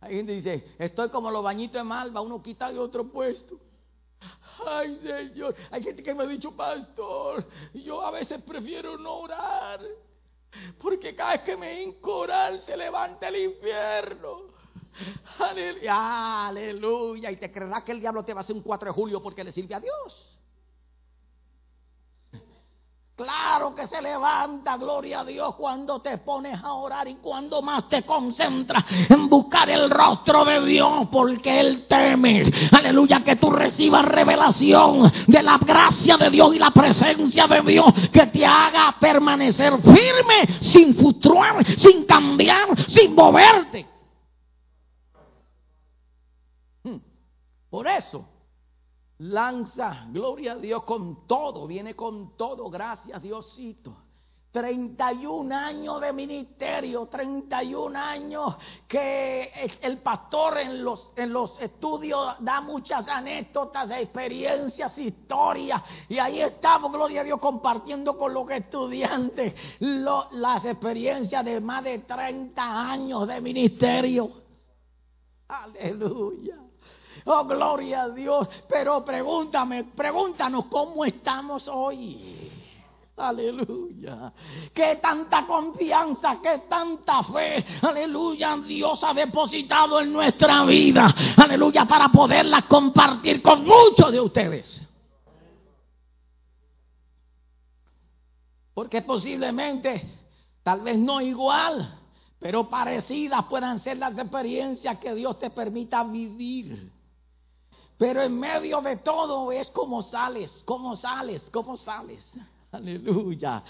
[0.00, 3.60] hay gente dice, estoy como los bañitos de malva, uno quita y otro puesto.
[4.66, 9.80] Ay, Señor, hay gente que me ha dicho, pastor, yo a veces prefiero no orar.
[10.80, 14.54] Porque cada vez que me incoral se levanta el infierno.
[15.38, 17.30] Aleluya, aleluya.
[17.30, 19.44] Y te creerás que el diablo te va a hacer un 4 de julio porque
[19.44, 20.35] le sirve a Dios.
[23.16, 27.88] Claro que se levanta, gloria a Dios, cuando te pones a orar y cuando más
[27.88, 34.04] te concentras en buscar el rostro de Dios, porque Él teme, aleluya, que tú recibas
[34.04, 39.78] revelación de la gracia de Dios y la presencia de Dios que te haga permanecer
[39.78, 43.86] firme, sin fluctuar, sin cambiar, sin moverte.
[46.84, 46.98] Hmm.
[47.70, 48.28] Por eso,
[49.18, 54.06] lanza, gloria a Dios, con todo, viene con todo, gracias Diosito.
[54.56, 58.56] 31 años de ministerio, 31 años
[58.88, 59.52] que
[59.82, 65.82] el pastor en los, en los estudios da muchas anécdotas, experiencias, historias.
[66.08, 71.98] Y ahí estamos, gloria a Dios, compartiendo con los estudiantes las experiencias de más de
[71.98, 74.30] 30 años de ministerio.
[75.48, 76.65] Aleluya.
[77.26, 78.48] Oh, gloria a Dios.
[78.68, 82.52] Pero pregúntame, pregúntanos cómo estamos hoy.
[83.16, 84.32] Aleluya.
[84.72, 87.64] Qué tanta confianza, qué tanta fe.
[87.82, 88.56] Aleluya.
[88.58, 91.12] Dios ha depositado en nuestra vida.
[91.36, 91.84] Aleluya.
[91.84, 94.82] Para poderla compartir con muchos de ustedes.
[98.72, 100.02] Porque posiblemente,
[100.62, 101.98] tal vez no igual,
[102.38, 106.95] pero parecidas puedan ser las experiencias que Dios te permita vivir.
[107.98, 112.30] Pero en medio de todo es como sales, como sales, como sales.
[112.72, 113.62] Aleluya.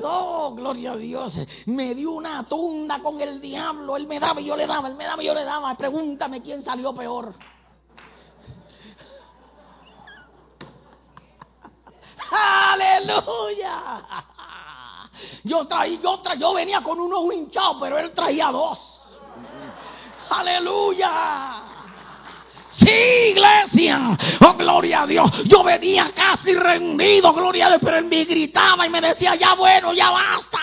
[0.00, 1.36] Oh, gloria a Dios.
[1.66, 3.96] Me dio una tunda con el diablo.
[3.96, 5.74] Él me daba y yo le daba, él me daba y yo le daba.
[5.74, 7.34] Pregúntame quién salió peor.
[12.72, 14.04] Aleluya.
[15.44, 18.78] Yo traía, yo, traía, yo venía con uno hinchados, pero él traía dos.
[20.30, 21.71] Aleluya.
[22.72, 24.16] Sí, iglesia.
[24.40, 25.44] Oh, gloria a Dios.
[25.44, 29.54] Yo venía casi rendido, gloria a Dios, pero él me gritaba y me decía, ya
[29.54, 30.60] bueno, ya basta.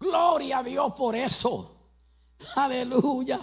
[0.00, 1.74] Gloria a Dios por eso.
[2.54, 3.40] Aleluya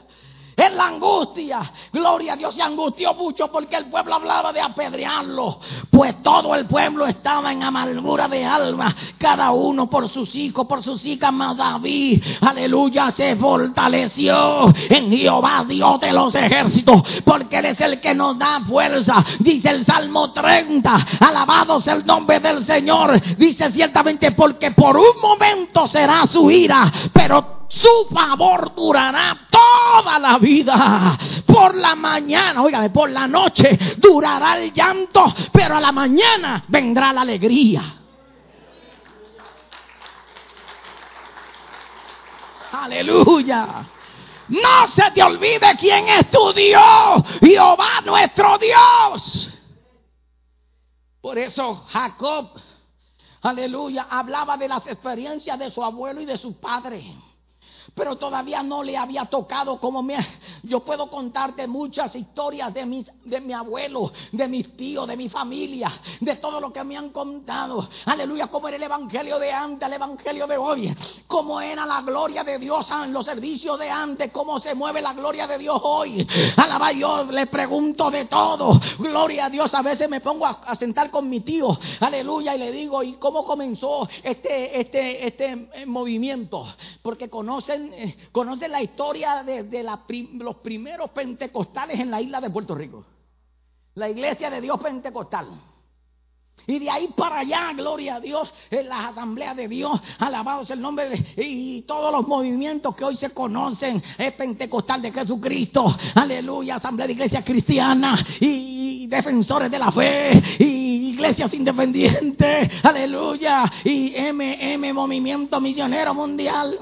[0.55, 1.71] en la angustia.
[1.91, 5.59] Gloria a Dios, se angustió mucho porque el pueblo hablaba de apedrearlo.
[5.89, 10.83] Pues todo el pueblo estaba en amargura de alma, cada uno por sus hijos, por
[10.83, 11.31] sus hijas.
[11.33, 17.99] Mas David, aleluya, se fortaleció en Jehová, Dios de los ejércitos, porque Él es el
[17.99, 19.23] que nos da fuerza.
[19.39, 23.21] Dice el Salmo 30, alabado sea el nombre del Señor.
[23.37, 30.37] Dice ciertamente, porque por un momento será su ira, pero su favor durará toda la
[30.37, 31.17] vida.
[31.45, 37.13] Por la mañana, oígame, por la noche durará el llanto, pero a la mañana vendrá
[37.13, 38.01] la alegría.
[42.71, 43.87] Aleluya.
[44.47, 47.23] No se te olvide quién es tu Dios.
[47.41, 49.49] Jehová nuestro Dios.
[51.21, 52.51] Por eso Jacob,
[53.41, 57.15] aleluya, hablaba de las experiencias de su abuelo y de su padre
[57.95, 60.15] pero todavía no le había tocado como me...
[60.63, 65.29] Yo puedo contarte muchas historias de, mis, de mi abuelo, de mis tíos, de mi
[65.29, 67.87] familia, de todo lo que me han contado.
[68.05, 70.95] Aleluya, cómo era el evangelio de antes, el evangelio de hoy,
[71.27, 75.13] cómo era la gloria de Dios en los servicios de antes, cómo se mueve la
[75.13, 76.27] gloria de Dios hoy.
[76.57, 78.79] Alaba yo, le pregunto de todo.
[78.99, 82.71] Gloria a Dios, a veces me pongo a, sentar con mi tío, aleluya, y le
[82.71, 86.65] digo, ¿y cómo comenzó este, este, este eh, movimiento?
[87.01, 89.83] Porque conocen eh, conocen, la historia de,
[90.33, 93.05] los primeros pentecostales en la isla de Puerto Rico.
[93.95, 95.47] La iglesia de Dios pentecostal.
[96.67, 100.81] Y de ahí para allá, gloria a Dios, en las asambleas de Dios, alabados el
[100.81, 106.77] nombre de, y todos los movimientos que hoy se conocen, es pentecostal de Jesucristo, aleluya,
[106.77, 114.93] asamblea de iglesias cristianas y, defensores de la fe y iglesias independientes, aleluya, y MM,
[114.93, 116.79] movimiento misionero mundial.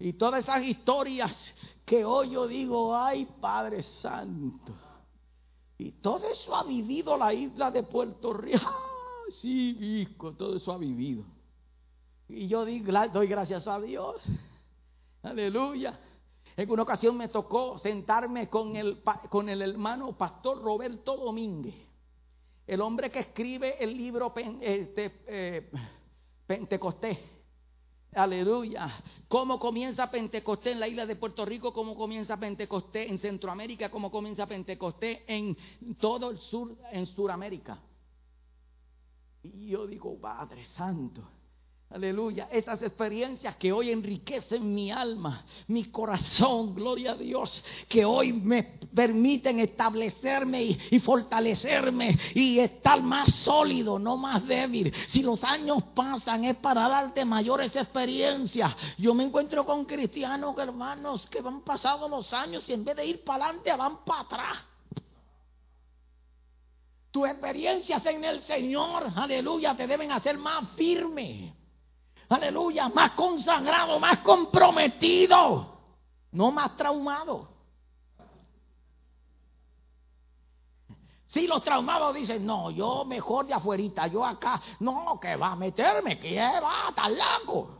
[0.00, 4.74] Y todas esas historias que hoy yo digo, ay Padre Santo.
[5.76, 8.58] Y todo eso ha vivido la isla de Puerto Rico.
[9.30, 11.24] sí, hijo, todo eso ha vivido.
[12.28, 14.22] Y yo doy gracias a Dios.
[15.22, 15.98] Aleluya.
[16.56, 21.74] En una ocasión me tocó sentarme con el, con el hermano pastor Roberto Domínguez,
[22.66, 25.70] el hombre que escribe el libro este, eh,
[26.46, 27.18] Pentecostés.
[28.12, 28.92] Aleluya.
[29.28, 31.72] ¿Cómo comienza Pentecostés en la isla de Puerto Rico?
[31.72, 33.90] ¿Cómo comienza Pentecostés en Centroamérica?
[33.90, 35.56] ¿Cómo comienza Pentecostés en
[36.00, 37.78] todo el sur, en Suramérica?
[39.42, 41.22] Y yo digo, Padre Santo,
[41.92, 42.48] Aleluya.
[42.52, 48.62] Esas experiencias que hoy enriquecen mi alma, mi corazón, gloria a Dios, que hoy me
[48.94, 54.94] permiten establecerme y, fortalecerme y estar más sólido, no más débil.
[55.08, 58.72] Si los años pasan es para darte mayores experiencias.
[58.96, 63.06] Yo me encuentro con cristianos, hermanos, que van pasado los años y en vez de
[63.06, 64.58] ir para adelante van para atrás.
[67.10, 71.58] Tus experiencias en el Señor, aleluya, te deben hacer más firme
[72.30, 75.78] aleluya, más consagrado, más comprometido,
[76.32, 77.48] no más traumado.
[81.26, 85.56] Si los traumados dicen, no, yo mejor de afuerita, yo acá, no, que va a
[85.56, 87.79] meterme, que va, tan largo.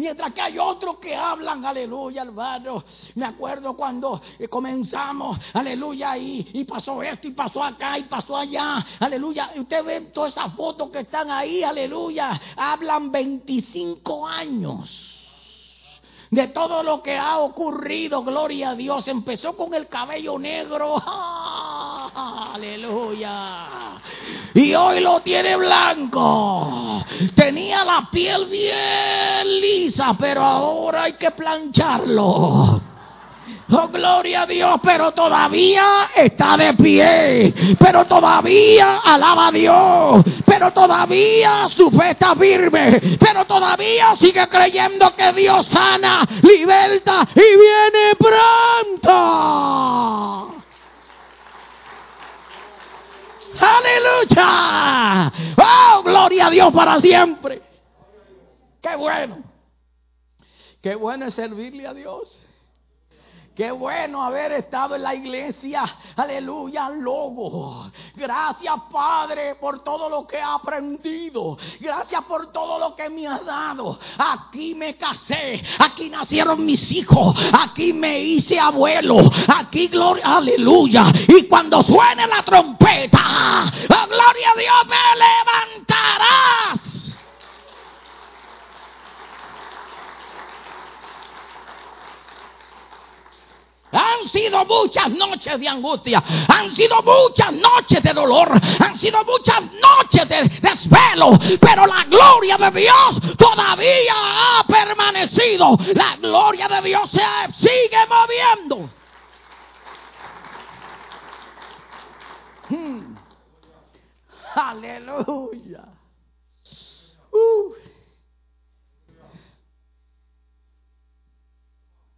[0.00, 2.82] Mientras que hay otros que hablan, aleluya, hermano.
[3.16, 8.34] Me acuerdo cuando eh, comenzamos, aleluya, y, y, pasó esto, y pasó acá, y pasó
[8.34, 9.50] allá, aleluya.
[9.56, 12.40] Usted ve todas esas fotos que están ahí, aleluya.
[12.56, 15.10] Hablan 25 años
[16.30, 19.06] de todo lo que ha ocurrido, gloria a Dios.
[19.06, 20.96] Empezó con el cabello negro,
[22.14, 23.66] aleluya.
[24.54, 27.04] Y hoy lo tiene blanco.
[27.34, 32.82] Tenía la piel bien lisa, pero ahora hay que plancharlo.
[33.72, 37.54] Oh, gloria a Dios, pero todavía está de pie.
[37.78, 40.24] Pero todavía alaba a Dios.
[40.44, 43.00] Pero todavía su fe está firme.
[43.20, 48.16] Pero todavía sigue creyendo que Dios sana, liberta y viene
[48.98, 50.59] pronto.
[53.60, 55.32] Aleluya.
[55.56, 57.62] Oh, gloria a Dios para siempre.
[58.80, 59.42] Qué bueno.
[60.80, 62.40] Qué bueno es servirle a Dios.
[63.54, 65.84] Qué bueno haber estado en la iglesia.
[66.16, 67.90] Aleluya, logo.
[68.14, 71.58] Gracias, Padre, por todo lo que he aprendido.
[71.80, 73.98] Gracias por todo lo que me has dado.
[74.18, 75.62] Aquí me casé.
[75.80, 77.36] Aquí nacieron mis hijos.
[77.52, 79.16] Aquí me hice abuelo.
[79.48, 81.12] Aquí, gloria, aleluya.
[81.28, 83.24] Y cuando suene la trompeta,
[83.64, 86.89] oh, gloria a Dios, me levantarás.
[93.92, 99.62] Han sido muchas noches de angustia, han sido muchas noches de dolor, han sido muchas
[99.62, 105.76] noches de desvelo, pero la gloria de Dios todavía ha permanecido.
[105.94, 107.20] La gloria de Dios se
[107.58, 108.90] sigue moviendo.
[112.68, 113.16] Hmm.
[114.54, 115.84] Aleluya.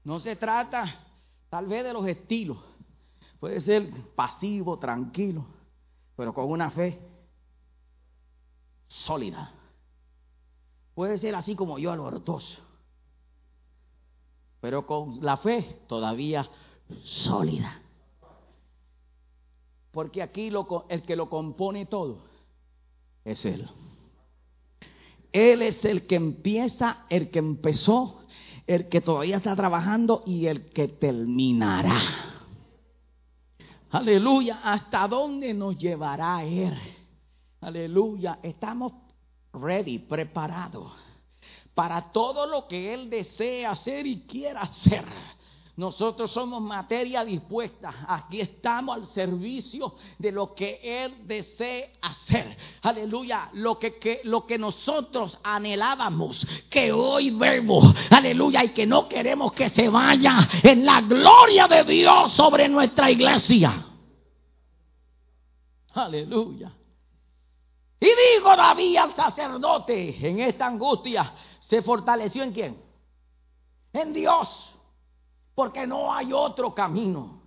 [0.04, 1.11] No se trata
[1.52, 2.56] Tal vez de los estilos.
[3.38, 5.44] Puede ser pasivo, tranquilo,
[6.16, 6.98] pero con una fe
[8.88, 9.52] sólida.
[10.94, 12.58] Puede ser así como yo, alborotoso,
[14.62, 16.48] pero con la fe todavía
[17.02, 17.82] sólida.
[19.90, 22.24] Porque aquí lo, el que lo compone todo
[23.26, 23.68] es Él.
[25.32, 28.22] Él es el que empieza, el que empezó
[28.66, 32.00] el que todavía está trabajando y el que terminará.
[33.90, 36.76] Aleluya, ¿hasta dónde nos llevará Él?
[37.60, 38.92] Aleluya, estamos
[39.52, 40.92] ready, preparados
[41.74, 45.04] para todo lo que Él desea hacer y quiera hacer.
[45.74, 48.04] Nosotros somos materia dispuesta.
[48.06, 52.56] Aquí estamos al servicio de lo que Él desea hacer.
[52.82, 53.48] Aleluya.
[53.54, 57.94] Lo que, lo que nosotros anhelábamos, que hoy vemos.
[58.10, 58.64] Aleluya.
[58.64, 63.86] Y que no queremos que se vaya en la gloria de Dios sobre nuestra iglesia.
[65.94, 66.70] Aleluya.
[67.98, 72.82] Y digo David al sacerdote en esta angustia, ¿se fortaleció en quién?
[73.92, 74.71] En Dios.
[75.54, 77.42] Porque no hay otro camino.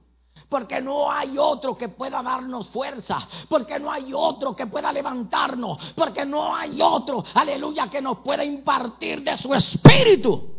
[0.49, 3.27] Porque no hay otro que pueda darnos fuerza.
[3.49, 5.77] Porque no hay otro que pueda levantarnos.
[5.95, 10.55] Porque no hay otro, aleluya, que nos pueda impartir de su espíritu.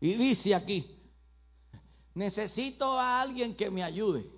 [0.00, 0.98] Y dice aquí,
[2.14, 4.30] necesito a alguien que me ayude.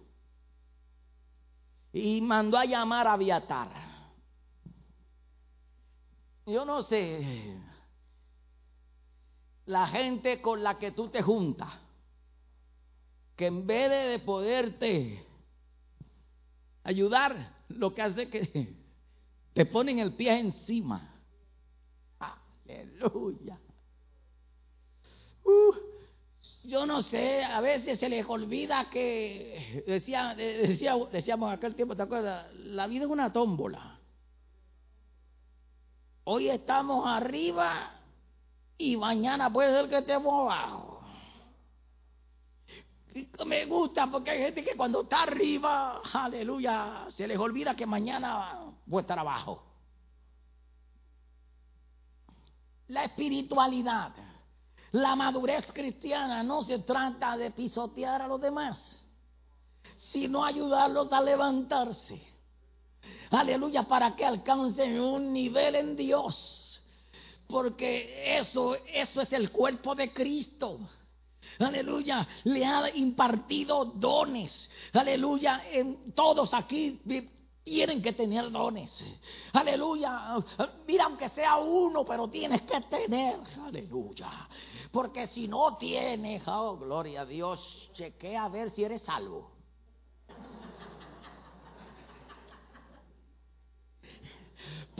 [1.93, 3.69] Y mandó a llamar a Viatar.
[6.47, 7.57] Yo no sé,
[9.71, 11.73] la gente con la que tú te juntas,
[13.37, 15.25] que en vez de poderte
[16.83, 18.75] ayudar, lo que hace es que
[19.55, 21.15] te ponen el pie encima.
[22.19, 23.61] Aleluya.
[25.45, 25.73] Uh,
[26.65, 32.03] yo no sé, a veces se les olvida que, decía, decía, decíamos aquel tiempo, ¿te
[32.03, 32.53] acuerdas?
[32.57, 34.01] La vida es una tómbola.
[36.25, 38.00] Hoy estamos arriba
[38.81, 41.03] y mañana puede ser que estemos abajo.
[43.47, 48.73] me gusta porque hay gente que cuando está arriba, aleluya, se les olvida que mañana
[48.89, 49.63] puede estar abajo.
[52.89, 54.13] La espiritualidad
[54.93, 58.97] la madurez cristiana no se trata de pisotear a los demás,
[59.97, 62.21] sino ayudarlos a levantarse.
[63.31, 66.70] Aleluya, para que alcancen un nivel en Dios.
[67.51, 70.81] Porque eso, eso es el cuerpo de Cristo.
[71.59, 74.71] Aleluya, le ha impartido dones.
[74.93, 77.01] Aleluya, en todos aquí
[77.63, 78.91] tienen que tener dones.
[79.53, 80.37] Aleluya.
[80.87, 83.37] Mira, aunque sea uno, pero tienes que tener.
[83.65, 84.49] Aleluya.
[84.91, 89.51] Porque si no tienes, oh, gloria a Dios, chequea a ver si eres salvo.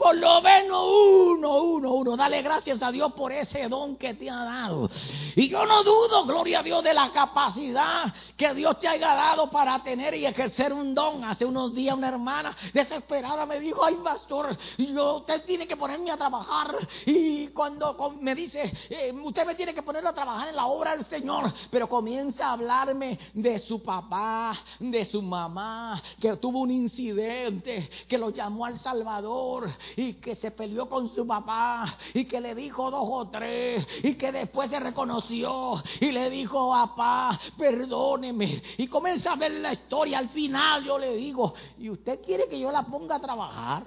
[0.01, 2.17] Por lo menos uno, uno, uno.
[2.17, 4.89] Dale gracias a Dios por ese don que te ha dado.
[5.35, 9.51] Y yo no dudo, gloria a Dios, de la capacidad que Dios te haya dado
[9.51, 11.23] para tener y ejercer un don.
[11.23, 16.09] Hace unos días una hermana desesperada me dijo, ay pastor, yo, usted tiene que ponerme
[16.09, 16.75] a trabajar.
[17.05, 20.95] Y cuando me dice, eh, usted me tiene que poner a trabajar en la obra
[20.95, 21.53] del Señor.
[21.69, 28.17] Pero comienza a hablarme de su papá, de su mamá, que tuvo un incidente, que
[28.17, 32.89] lo llamó al Salvador y que se peleó con su papá y que le dijo
[32.89, 38.61] dos o tres y que después se reconoció y le dijo, papá, perdóneme.
[38.77, 40.19] Y comienza a ver la historia.
[40.19, 43.83] Al final yo le digo, ¿y usted quiere que yo la ponga a trabajar?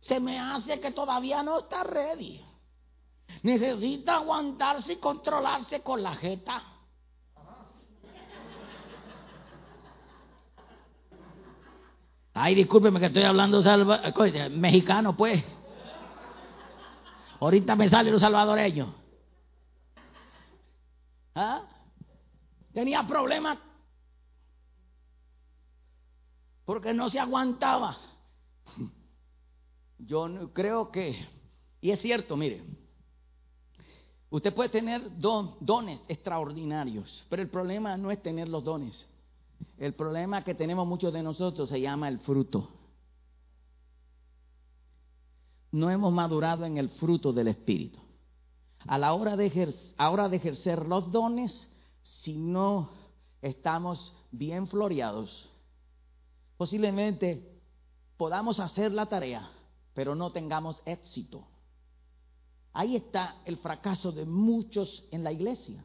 [0.00, 2.40] Se me hace que todavía no está ready.
[3.42, 6.75] Necesita aguantarse y controlarse con la jeta.
[12.38, 14.02] Ay, discúlpeme que estoy hablando salva,
[14.50, 15.42] mexicano, pues.
[17.40, 18.90] Ahorita me sale los salvadoreños.
[21.34, 21.62] ¿Ah?
[22.74, 23.56] Tenía problemas
[26.66, 27.96] porque no se aguantaba.
[29.98, 31.26] Yo creo que,
[31.80, 32.62] y es cierto, mire,
[34.28, 39.06] usted puede tener dones extraordinarios, pero el problema no es tener los dones.
[39.78, 42.70] El problema que tenemos muchos de nosotros se llama el fruto.
[45.72, 47.98] No hemos madurado en el fruto del Espíritu.
[48.86, 49.94] A la hora de, ejercer,
[50.30, 51.68] de ejercer los dones,
[52.02, 52.90] si no
[53.42, 55.50] estamos bien floreados,
[56.56, 57.60] posiblemente
[58.16, 59.50] podamos hacer la tarea,
[59.92, 61.44] pero no tengamos éxito.
[62.72, 65.84] Ahí está el fracaso de muchos en la iglesia.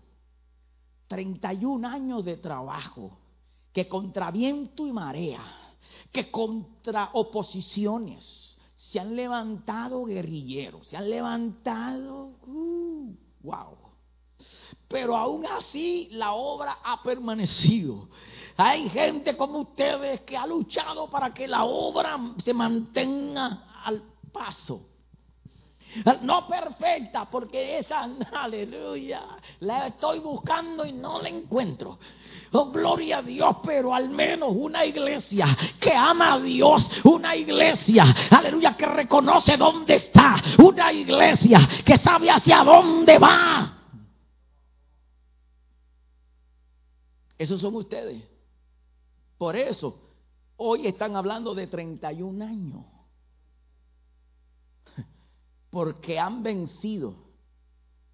[1.08, 3.18] 31 años de trabajo,
[3.74, 5.44] que contra viento y marea,
[6.12, 13.78] que contra oposiciones, se han levantado guerrilleros, se han levantado, uh, wow.
[14.88, 18.10] Pero aún así la obra ha permanecido.
[18.58, 24.91] Hay gente como ustedes que ha luchado para que la obra se mantenga al paso.
[26.22, 29.24] No perfecta, porque esa, aleluya,
[29.60, 32.00] la estoy buscando y no la encuentro.
[32.54, 35.46] Oh, gloria a Dios, pero al menos una iglesia
[35.80, 42.30] que ama a Dios, una iglesia, aleluya, que reconoce dónde está, una iglesia que sabe
[42.30, 43.78] hacia dónde va.
[47.38, 48.24] Esos son ustedes.
[49.38, 50.00] Por eso,
[50.58, 52.86] hoy están hablando de 31 años.
[55.72, 57.16] Porque han vencido.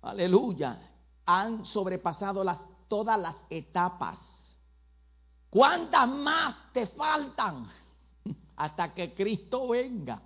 [0.01, 0.79] Aleluya.
[1.25, 4.17] Han sobrepasado las todas las etapas.
[5.49, 7.65] ¿Cuántas más te faltan
[8.55, 10.21] hasta que Cristo venga?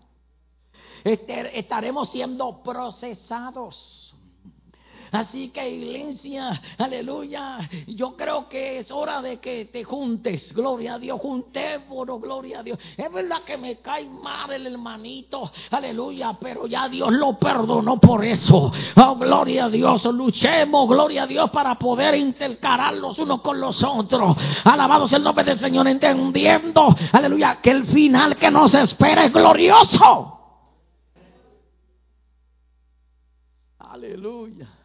[1.03, 4.10] Este, estaremos siendo procesados.
[5.11, 10.99] Así que iglesia, aleluya, yo creo que es hora de que te juntes, gloria a
[10.99, 12.79] Dios, juntémonos, gloria a Dios.
[12.95, 18.23] Es verdad que me cae mal el hermanito, aleluya, pero ya Dios lo perdonó por
[18.23, 18.71] eso.
[18.95, 23.83] Oh, gloria a Dios, luchemos, gloria a Dios, para poder intercalar los unos con los
[23.83, 24.37] otros.
[24.63, 30.37] Alabados el nombre del Señor, entendiendo, aleluya, que el final que nos espera es glorioso.
[33.77, 34.80] Aleluya.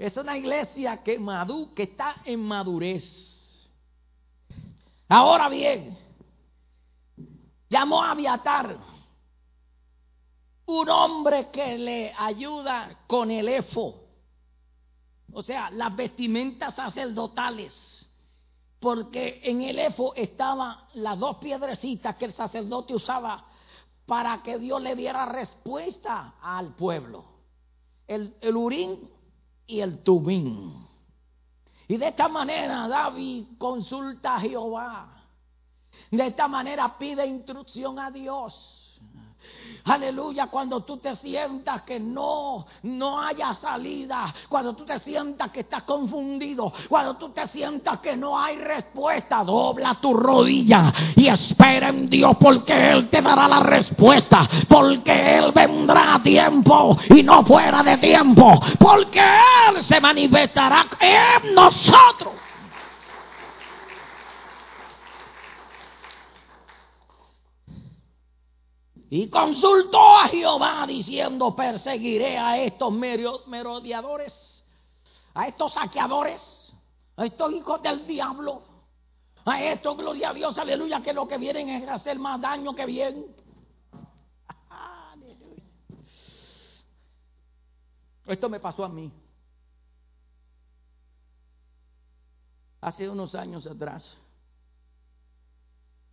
[0.00, 3.04] Es una iglesia que, madu, que está en madurez.
[5.06, 5.98] Ahora bien,
[7.68, 8.78] llamó a Abiatar,
[10.64, 13.96] un hombre que le ayuda con el efo.
[15.34, 18.08] o sea, las vestimentas sacerdotales,
[18.80, 23.44] porque en el efo estaban las dos piedrecitas que el sacerdote usaba
[24.06, 27.22] para que Dios le diera respuesta al pueblo.
[28.06, 29.19] El, el urín
[29.70, 30.86] y el tubín.
[31.86, 35.16] Y de esta manera David consulta a Jehová.
[36.10, 38.79] De esta manera pide instrucción a Dios.
[39.84, 45.60] Aleluya, cuando tú te sientas que no, no haya salida, cuando tú te sientas que
[45.60, 51.88] estás confundido, cuando tú te sientas que no hay respuesta, dobla tu rodilla y espera
[51.88, 57.42] en Dios porque Él te dará la respuesta, porque Él vendrá a tiempo y no
[57.42, 62.49] fuera de tiempo, porque Él se manifestará en nosotros.
[69.12, 74.62] Y consultó a Jehová diciendo, perseguiré a estos merodeadores,
[75.34, 76.72] a estos saqueadores,
[77.16, 78.62] a estos hijos del diablo,
[79.44, 82.86] a estos, gloria a Dios, aleluya, que lo que vienen es hacer más daño que
[82.86, 83.34] bien.
[88.26, 89.12] Esto me pasó a mí.
[92.80, 94.16] Hace unos años atrás,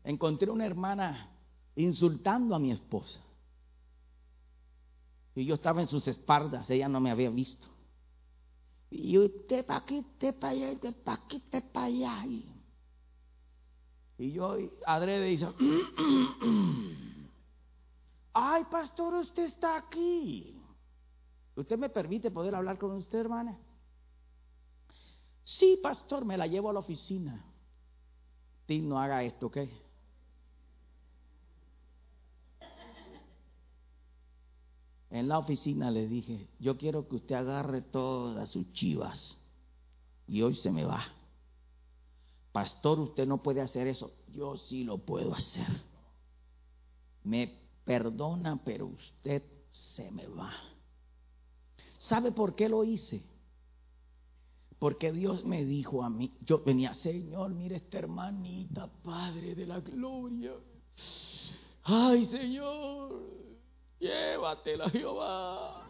[0.03, 1.36] encontré una hermana
[1.77, 3.19] insultando a mi esposa.
[5.35, 7.67] Y yo estaba en sus espaldas, ella no me había visto.
[8.89, 12.25] Y te pa' aquí, te pa' allá, te pa' aquí, te pa' allá.
[14.17, 15.47] Y yo, adrede, dice,
[18.33, 20.59] ay, pastor, usted está aquí.
[21.55, 23.59] ¿Usted me permite poder hablar con usted, hermana?
[25.43, 27.45] Sí, pastor, me la llevo a la oficina.
[28.65, 29.57] Tim, no haga esto, ¿ok?
[35.09, 39.37] En la oficina le dije, yo quiero que usted agarre todas sus chivas
[40.27, 41.05] y hoy se me va.
[42.51, 44.11] Pastor, usted no puede hacer eso.
[44.33, 45.67] Yo sí lo puedo hacer.
[47.23, 47.53] Me
[47.85, 50.51] perdona, pero usted se me va.
[51.99, 53.23] ¿Sabe por qué lo hice?
[54.79, 59.79] Porque Dios me dijo a mí, yo venía, Señor, mire esta hermanita, Padre de la
[59.79, 60.53] Gloria.
[61.83, 63.46] Ay, Señor,
[63.99, 65.87] Llévatela, Jehová.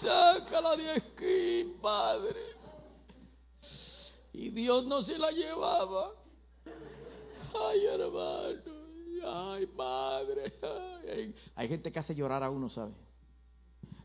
[0.00, 2.40] Sácala de aquí, Padre.
[4.32, 6.12] Y Dios no se la llevaba.
[7.54, 8.78] Ay, hermano.
[9.26, 10.52] Ay, Padre.
[11.54, 12.92] Hay gente que hace llorar a uno, ¿sabe?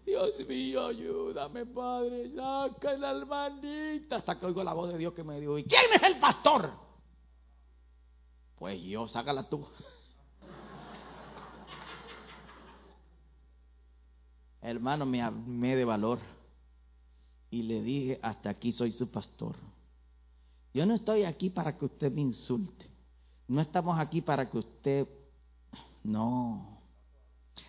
[0.06, 2.32] Dios mío, ayúdame, Padre.
[2.36, 4.18] Saca la hermanita.
[4.18, 6.72] Hasta que oigo la voz de Dios que me dijo, ¿y quién es el pastor?
[8.58, 9.68] Pues yo, sácala tú.
[14.64, 16.20] Hermano, me armé de valor
[17.52, 19.58] y le dije, hasta aquí soy su pastor.
[20.74, 22.90] Yo no estoy aquí para que usted me insulte.
[23.48, 25.08] No estamos aquí para que usted...
[26.02, 26.80] No.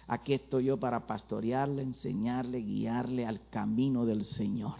[0.06, 4.76] Aquí estoy yo para pastorearle, enseñarle, guiarle al camino del Señor.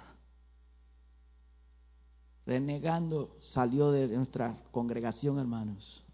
[2.46, 6.04] Renegando salió de nuestra congregación, hermanos.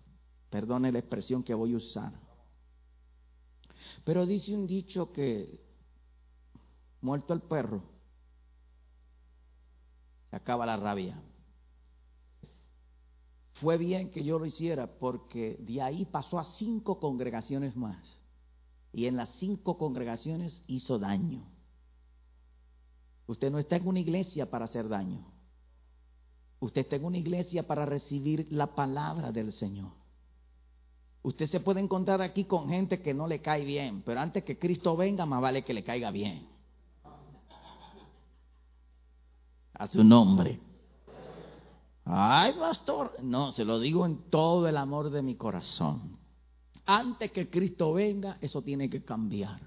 [0.49, 2.13] Perdone la expresión que voy a usar.
[4.05, 5.70] Pero dice un dicho que
[7.01, 7.83] muerto el perro,
[10.31, 11.21] se acaba la rabia.
[13.61, 17.99] Fue bien que yo lo hiciera porque de ahí pasó a cinco congregaciones más.
[18.93, 21.45] Y en las cinco congregaciones hizo daño.
[23.27, 25.25] Usted no está en una iglesia para hacer daño.
[26.59, 29.93] Usted está en una iglesia para recibir la palabra del Señor.
[31.23, 34.59] Usted se puede encontrar aquí con gente que no le cae bien, pero antes que
[34.59, 36.49] Cristo venga, más vale que le caiga bien.
[39.81, 40.61] A su nombre.
[42.05, 46.19] Ay, pastor, no, se lo digo en todo el amor de mi corazón.
[46.85, 49.59] Antes que Cristo venga, eso tiene que cambiar.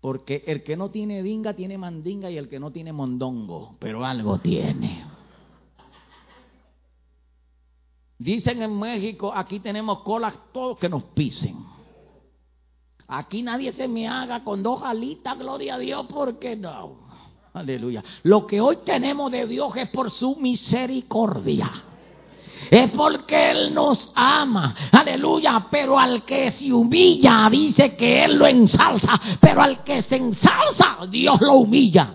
[0.00, 4.04] Porque el que no tiene dinga tiene mandinga y el que no tiene mondongo, pero
[4.04, 5.04] algo tiene.
[8.18, 11.56] Dicen en México, aquí tenemos colas todos que nos pisen.
[13.08, 17.07] Aquí nadie se me haga con dos alitas, gloria a Dios, porque no.
[17.52, 18.04] Aleluya.
[18.24, 21.84] Lo que hoy tenemos de Dios es por su misericordia.
[22.70, 24.74] Es porque Él nos ama.
[24.92, 25.66] Aleluya.
[25.70, 29.20] Pero al que se humilla, dice que Él lo ensalza.
[29.40, 32.14] Pero al que se ensalza, Dios lo humilla.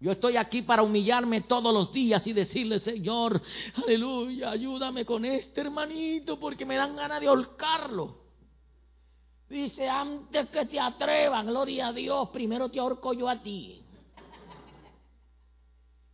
[0.00, 3.40] Yo estoy aquí para humillarme todos los días y decirle, Señor,
[3.76, 8.21] aleluya, ayúdame con este hermanito porque me dan ganas de ahorcarlo.
[9.52, 13.84] Dice, antes que te atrevan, gloria a Dios, primero te ahorco yo a ti.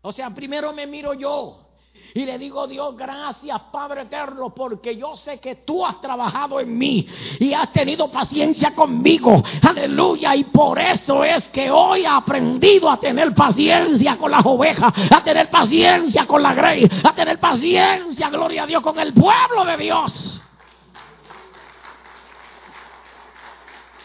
[0.03, 1.69] O sea, primero me miro yo.
[2.15, 6.77] Y le digo, Dios, gracias Padre eterno, porque yo sé que tú has trabajado en
[6.77, 7.07] mí
[7.39, 9.41] y has tenido paciencia conmigo.
[9.63, 10.35] Aleluya.
[10.35, 15.23] Y por eso es que hoy he aprendido a tener paciencia con las ovejas, a
[15.23, 19.77] tener paciencia con la grey, a tener paciencia, gloria a Dios, con el pueblo de
[19.77, 20.43] Dios.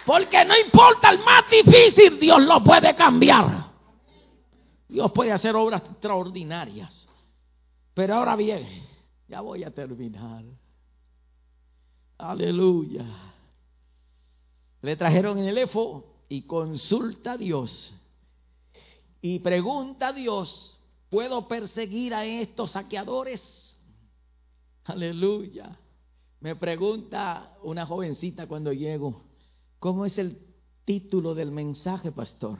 [0.06, 3.72] Porque no importa el más difícil, Dios lo puede cambiar.
[4.88, 7.08] Dios puede hacer obras extraordinarias.
[7.94, 8.68] Pero ahora bien,
[9.28, 10.44] ya voy a terminar.
[12.18, 13.06] Aleluya.
[14.82, 17.94] Le trajeron el efo y consulta a Dios.
[19.22, 20.80] Y pregunta a Dios,
[21.10, 23.80] ¿puedo perseguir a estos saqueadores?
[24.84, 25.78] Aleluya.
[26.42, 29.24] Me pregunta una jovencita cuando llego,
[29.84, 30.40] ¿cómo es el
[30.86, 32.58] título del mensaje, pastor?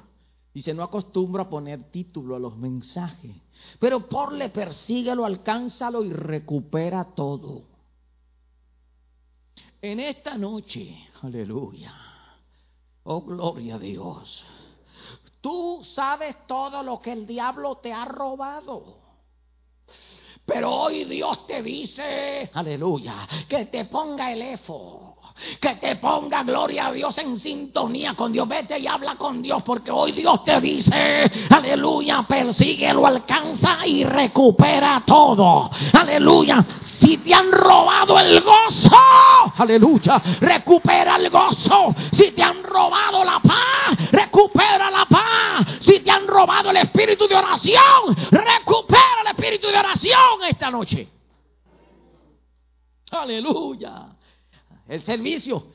[0.54, 3.34] Dice, no acostumbro a poner título a los mensajes.
[3.80, 7.64] Pero porle, persíguelo, alcánzalo y recupera todo.
[9.82, 11.96] En esta noche, aleluya,
[13.04, 14.44] oh gloria a Dios,
[15.40, 18.98] tú sabes todo lo que el diablo te ha robado.
[20.46, 25.13] Pero hoy Dios te dice, aleluya, que te ponga el efo
[25.60, 28.48] que te ponga gloria a Dios en sintonía con Dios.
[28.48, 35.04] Vete y habla con Dios porque hoy Dios te dice, aleluya, persíguelo, alcanza y recupera
[35.06, 35.70] todo.
[35.94, 36.66] Aleluya.
[37.00, 38.96] Si te han robado el gozo,
[39.58, 41.94] aleluya, recupera el gozo.
[42.14, 45.80] Si te han robado la paz, recupera la paz.
[45.82, 51.08] Si te han robado el espíritu de oración, recupera el espíritu de oración esta noche.
[53.12, 54.08] Aleluya
[54.88, 55.66] el servicio.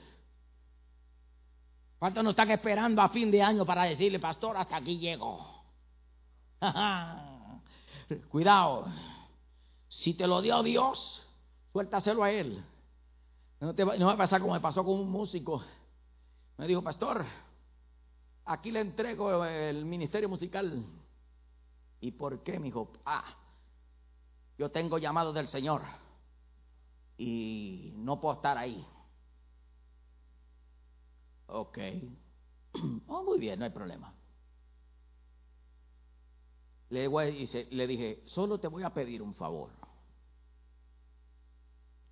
[1.99, 5.45] ¿Cuántos nos están esperando a fin de año para decirle, pastor, hasta aquí llego?
[8.31, 8.87] Cuidado.
[9.89, 11.27] Si te lo dio Dios,
[11.73, 12.65] suéltaselo a Él.
[13.61, 15.65] No, te va, no va a pasar como me pasó con un músico.
[16.57, 17.25] Me dijo, pastor,
[18.45, 20.85] aquí le entrego el ministerio musical.
[22.01, 22.61] ¿Y por qué?
[22.61, 23.25] Me dijo, ah,
[24.57, 25.83] yo tengo llamado del Señor
[27.17, 28.87] y no puedo estar ahí.
[31.49, 31.79] Ok.
[33.09, 34.15] Oh, muy bien, no hay problema.
[36.91, 37.09] Le,
[37.71, 39.71] le dije, solo te voy a pedir un favor.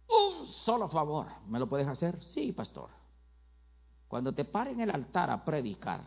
[0.09, 1.27] Un solo favor.
[1.47, 2.21] ¿Me lo puedes hacer?
[2.25, 2.91] Sí, pastor.
[4.09, 6.01] Cuando te pare en el altar a predicar,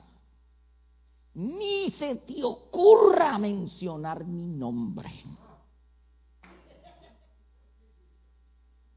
[1.36, 5.10] ni se te ocurra mencionar mi nombre.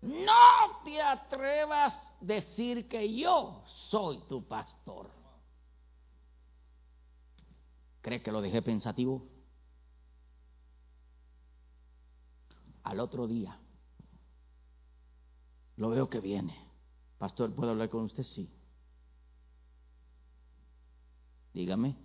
[0.03, 5.11] No te atrevas decir que yo soy tu pastor.
[8.01, 9.29] ¿Crees que lo dejé pensativo?
[12.83, 13.59] Al otro día,
[15.77, 16.57] lo veo que viene.
[17.19, 18.25] Pastor, ¿puedo hablar con usted?
[18.25, 18.51] Sí.
[21.55, 21.97] Dígame,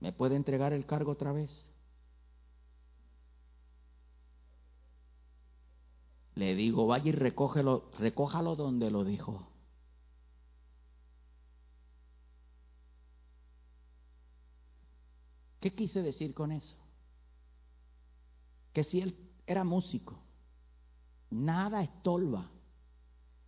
[0.00, 1.71] ¿me puede entregar el cargo otra vez?
[6.34, 9.48] Le digo, vaya y recógelo, recójalo donde lo dijo.
[15.60, 16.76] ¿Qué quise decir con eso?
[18.72, 19.16] Que si él
[19.46, 20.18] era músico,
[21.30, 22.50] nada estolba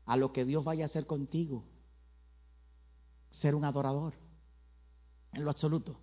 [0.07, 1.65] a lo que Dios vaya a hacer contigo.
[3.33, 4.15] Ser un adorador,
[5.33, 5.99] en lo absoluto.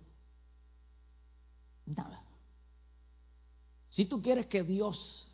[1.86, 2.22] Nada.
[3.88, 5.31] Si tú quieres que Dios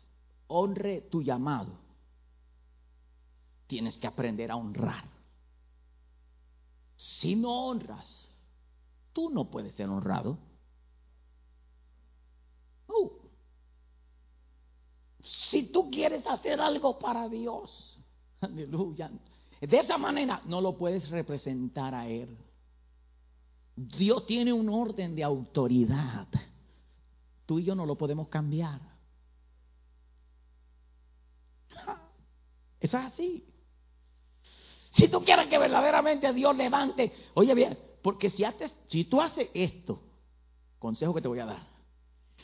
[0.49, 1.71] honre tu llamado,
[3.67, 5.05] tienes que aprender a honrar.
[6.95, 8.27] Si no honras,
[9.13, 10.37] tú no puedes ser honrado.
[12.87, 13.09] Uh.
[15.21, 17.99] Si tú quieres hacer algo para Dios,
[18.41, 19.09] aleluya,
[19.61, 22.37] de esa manera no lo puedes representar a Él.
[23.75, 26.27] Dios tiene un orden de autoridad.
[27.45, 28.98] Tú y yo no lo podemos cambiar.
[32.79, 33.45] Eso es así.
[34.91, 39.49] Si tú quieres que verdaderamente Dios levante, oye bien, porque si, haces, si tú haces
[39.53, 40.01] esto,
[40.79, 41.67] consejo que te voy a dar,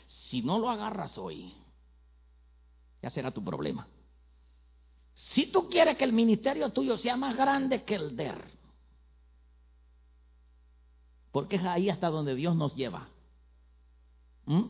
[0.06, 1.52] si no lo agarras hoy,
[3.02, 3.88] ya será tu problema.
[5.14, 8.42] Si tú quieres que el ministerio tuyo sea más grande que el de él,
[11.32, 13.08] porque es ahí hasta donde Dios nos lleva.
[14.46, 14.64] ¿Mm?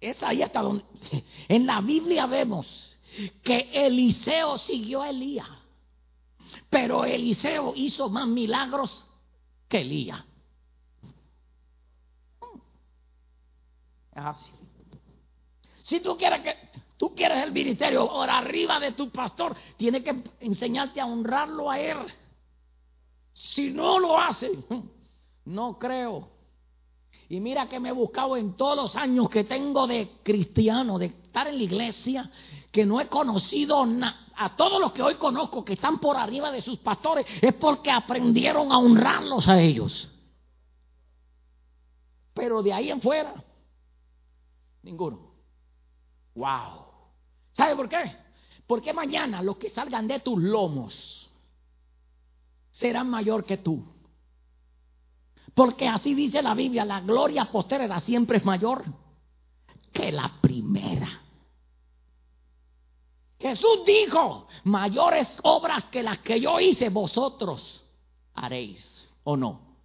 [0.00, 0.84] Es ahí hasta donde...
[1.48, 2.96] En la Biblia vemos
[3.42, 5.48] que Eliseo siguió a Elías.
[6.68, 9.06] Pero Eliseo hizo más milagros
[9.68, 10.24] que Elías.
[14.12, 14.50] Es así.
[15.82, 16.56] Si tú quieres que
[16.96, 21.80] tú quieres el ministerio por arriba de tu pastor, tiene que enseñarte a honrarlo a
[21.80, 21.98] él.
[23.32, 24.50] Si no lo hace,
[25.46, 26.28] no creo.
[27.30, 31.06] Y mira que me he buscado en todos los años que tengo de cristiano, de
[31.06, 32.30] estar en la iglesia,
[32.70, 33.84] que no he conocido
[34.36, 37.90] a todos los que hoy conozco que están por arriba de sus pastores, es porque
[37.90, 40.08] aprendieron a honrarlos a ellos.
[42.32, 43.34] Pero de ahí en fuera,
[44.82, 45.34] ninguno.
[46.34, 46.86] Wow.
[47.52, 48.16] ¿Sabe por qué?
[48.66, 51.28] Porque mañana los que salgan de tus lomos
[52.70, 53.84] serán mayor que tú.
[55.54, 58.84] Porque así dice la Biblia, la gloria postrera siempre es mayor
[59.92, 61.20] que la primera.
[63.40, 67.82] Jesús dijo, mayores obras que las que yo hice, vosotros
[68.34, 69.78] haréis, ¿o no?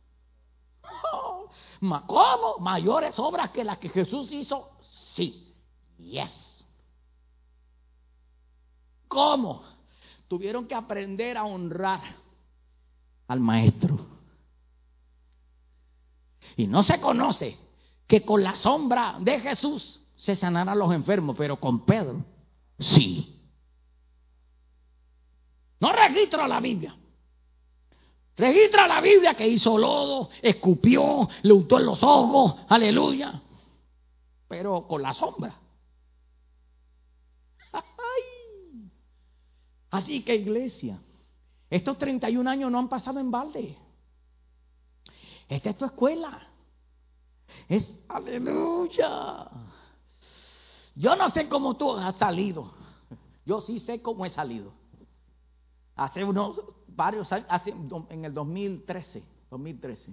[1.79, 2.57] ¿Cómo?
[2.59, 4.71] Mayores obras que las que Jesús hizo,
[5.15, 5.53] sí.
[5.97, 6.65] Yes.
[9.07, 9.63] ¿Cómo?
[10.27, 12.01] Tuvieron que aprender a honrar
[13.27, 14.05] al maestro.
[16.57, 17.57] Y no se conoce
[18.05, 22.25] que con la sombra de Jesús se sanarán los enfermos, pero con Pedro
[22.79, 23.34] sí.
[25.79, 26.95] No registra la Biblia.
[28.37, 33.41] Registra la Biblia que hizo lodo, escupió, le untó en los ojos, aleluya.
[34.47, 35.55] Pero con la sombra.
[39.89, 40.99] Así que iglesia,
[41.69, 43.77] estos 31 años no han pasado en balde.
[45.47, 46.41] Esta es tu escuela.
[47.69, 49.47] Es aleluya.
[50.95, 52.73] Yo no sé cómo tú has salido.
[53.45, 54.73] Yo sí sé cómo he salido.
[55.95, 57.47] Hace unos varios años,
[58.09, 60.11] en el 2013, 2013,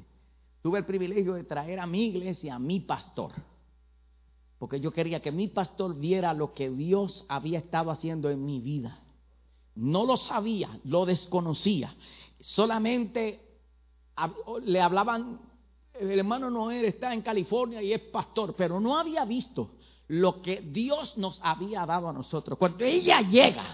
[0.62, 3.32] tuve el privilegio de traer a mi iglesia a mi pastor.
[4.58, 8.60] Porque yo quería que mi pastor viera lo que Dios había estado haciendo en mi
[8.60, 9.00] vida.
[9.74, 11.96] No lo sabía, lo desconocía.
[12.38, 13.40] Solamente
[14.62, 15.40] le hablaban,
[15.94, 19.70] el hermano Noé está en California y es pastor, pero no había visto
[20.06, 22.56] lo que Dios nos había dado a nosotros.
[22.56, 23.64] Cuando ella llega,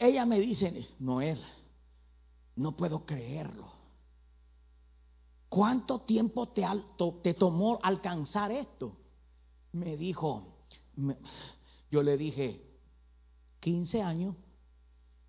[0.00, 1.40] ella me dice, Noel,
[2.56, 3.70] no puedo creerlo.
[5.48, 6.64] ¿Cuánto tiempo te,
[7.22, 8.96] te tomó alcanzar esto?
[9.70, 10.64] Me dijo,
[11.92, 12.60] yo le dije,
[13.60, 14.34] 15 años.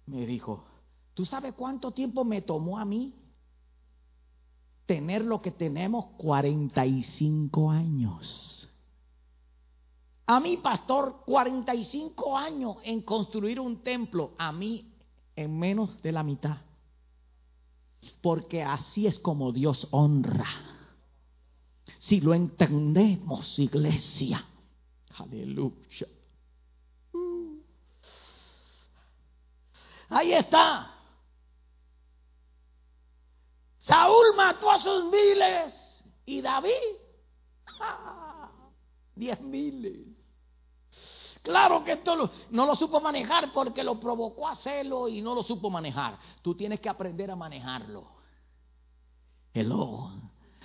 [0.07, 0.65] Me dijo,
[1.13, 3.21] ¿tú sabes cuánto tiempo me tomó a mí
[4.91, 8.60] tener lo que tenemos 45 años.
[10.25, 14.93] A mí, pastor, 45 años en construir un templo, a mí
[15.35, 16.57] en menos de la mitad.
[18.21, 20.47] Porque así es como Dios honra.
[21.99, 24.45] Si lo entendemos, iglesia.
[25.17, 26.07] Aleluya.
[30.09, 30.93] Ahí está.
[33.77, 36.71] Saúl mató a sus miles y David
[39.15, 40.07] diez miles.
[41.41, 45.43] Claro que esto no lo supo manejar porque lo provocó a hacerlo y no lo
[45.43, 46.17] supo manejar.
[46.41, 48.05] Tú tienes que aprender a manejarlo.
[49.53, 50.11] Hello.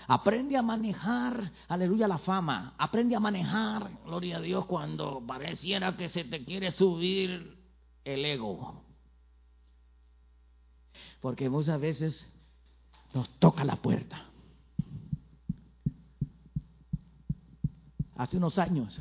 [0.08, 2.74] Aprende a manejar, aleluya, la fama.
[2.78, 7.58] Aprende a manejar, gloria a Dios, cuando pareciera que se te quiere subir
[8.04, 8.84] el ego.
[11.20, 12.26] Porque muchas veces
[13.14, 14.26] nos toca la puerta.
[18.16, 19.00] Hace unos años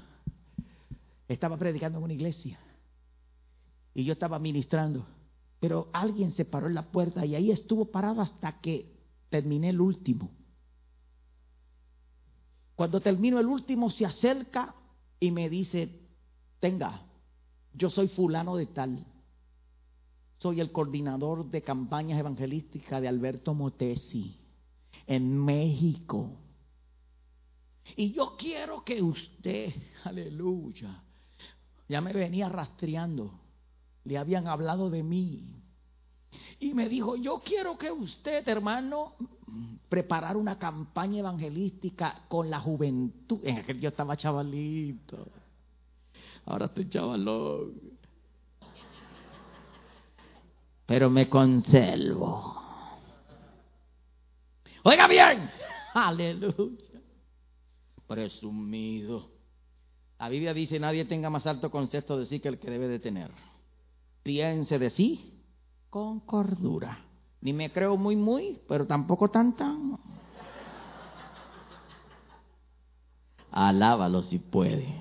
[1.27, 2.59] estaba predicando en una iglesia
[3.93, 5.05] y yo estaba ministrando,
[5.59, 8.93] pero alguien se paró en la puerta y ahí estuvo parado hasta que
[9.29, 10.29] terminé el último.
[12.75, 14.75] Cuando termino el último se acerca
[15.19, 15.89] y me dice,
[16.59, 17.01] tenga,
[17.73, 19.05] yo soy fulano de tal.
[20.39, 24.37] Soy el coordinador de campañas evangelísticas de Alberto Motesi
[25.07, 26.31] en México.
[27.95, 29.73] Y yo quiero que usted,
[30.03, 31.01] aleluya,
[31.87, 33.39] ya me venía rastreando,
[34.03, 35.61] le habían hablado de mí.
[36.59, 39.15] Y me dijo, yo quiero que usted, hermano,
[39.87, 43.39] preparar una campaña evangelística con la juventud.
[43.43, 45.27] En aquel yo estaba chavalito.
[46.45, 47.95] Ahora estoy chavalón
[50.85, 52.61] pero me conservo.
[54.83, 55.49] Oiga bien,
[55.93, 56.94] aleluya.
[58.15, 59.27] Presumido.
[60.17, 62.99] La Biblia dice, nadie tenga más alto concepto de sí que el que debe de
[62.99, 63.29] tener.
[64.23, 65.33] Piense de sí
[65.89, 66.97] con cordura.
[67.41, 69.99] Ni me creo muy, muy, pero tampoco tan, tan.
[73.51, 74.95] Alábalo si puede.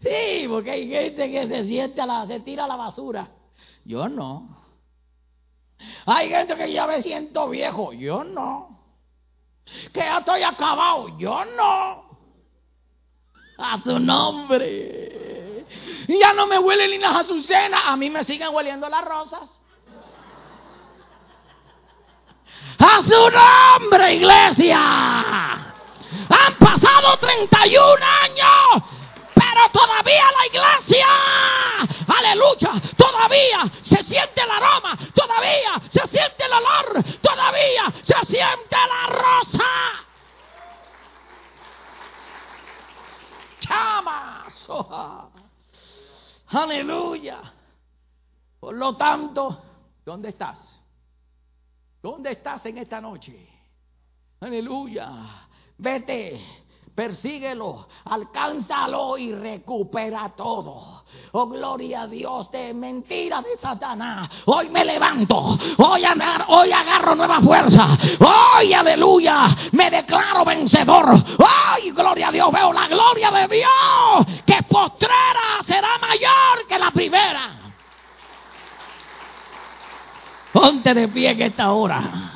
[0.00, 3.30] Sí, porque hay gente que se siente a la, se tira a la basura.
[3.84, 4.60] Yo no.
[6.12, 7.92] Hay gente que ya me siento viejo.
[7.92, 8.80] Yo no.
[9.92, 11.16] Que ya estoy acabado.
[11.18, 12.04] Yo no.
[13.58, 15.66] A su nombre.
[16.08, 17.80] Ya no me huele ni las azucenas.
[17.86, 19.60] A mí me siguen hueliendo las rosas.
[22.78, 24.80] A su nombre, iglesia.
[26.28, 28.82] Han pasado 31 años
[29.40, 31.06] pero todavía la iglesia,
[32.10, 39.06] aleluya, todavía se siente el aroma, todavía se siente el olor, todavía se siente la
[39.06, 39.64] rosa.
[43.60, 44.68] Chamas,
[46.48, 47.52] aleluya.
[48.58, 49.62] Por lo tanto,
[50.04, 50.58] ¿dónde estás?
[52.02, 53.48] ¿Dónde estás en esta noche?
[54.40, 55.48] Aleluya.
[55.78, 56.66] Vete
[57.00, 61.04] persíguelo, alcánzalo y recupera todo.
[61.32, 64.28] Oh, gloria a Dios de mentira de Satanás.
[64.44, 67.96] Hoy me levanto, hoy, agarro, hoy agarro nueva fuerza.
[68.20, 71.08] Hoy, aleluya, me declaro vencedor.
[71.14, 76.90] Hoy, gloria a Dios, veo la gloria de Dios que postrera será mayor que la
[76.90, 77.72] primera.
[80.52, 82.32] Ponte de pie en esta hora.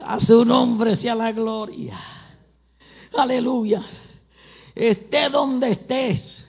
[0.00, 1.98] A su nombre sea la gloria.
[3.16, 3.82] Aleluya.
[4.74, 6.44] Esté donde estés.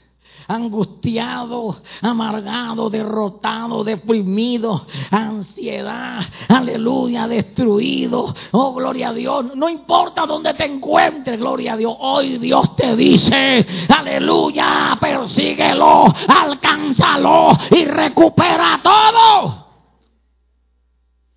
[0.47, 8.34] Angustiado, amargado, derrotado, deprimido, ansiedad, aleluya, destruido.
[8.53, 9.55] Oh, gloria a Dios.
[9.55, 11.95] No importa dónde te encuentres, gloria a Dios.
[11.99, 19.66] Hoy Dios te dice, aleluya, persíguelo, alcánzalo y recupera todo.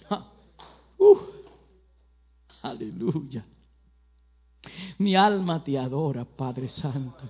[0.98, 1.18] Uh,
[2.62, 3.44] aleluya.
[5.02, 7.24] Mi alma te adora, Padre Santo.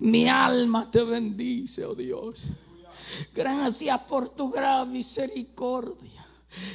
[0.00, 2.38] Mi alma te bendice, oh Dios.
[3.34, 6.26] Gracias por tu gran misericordia.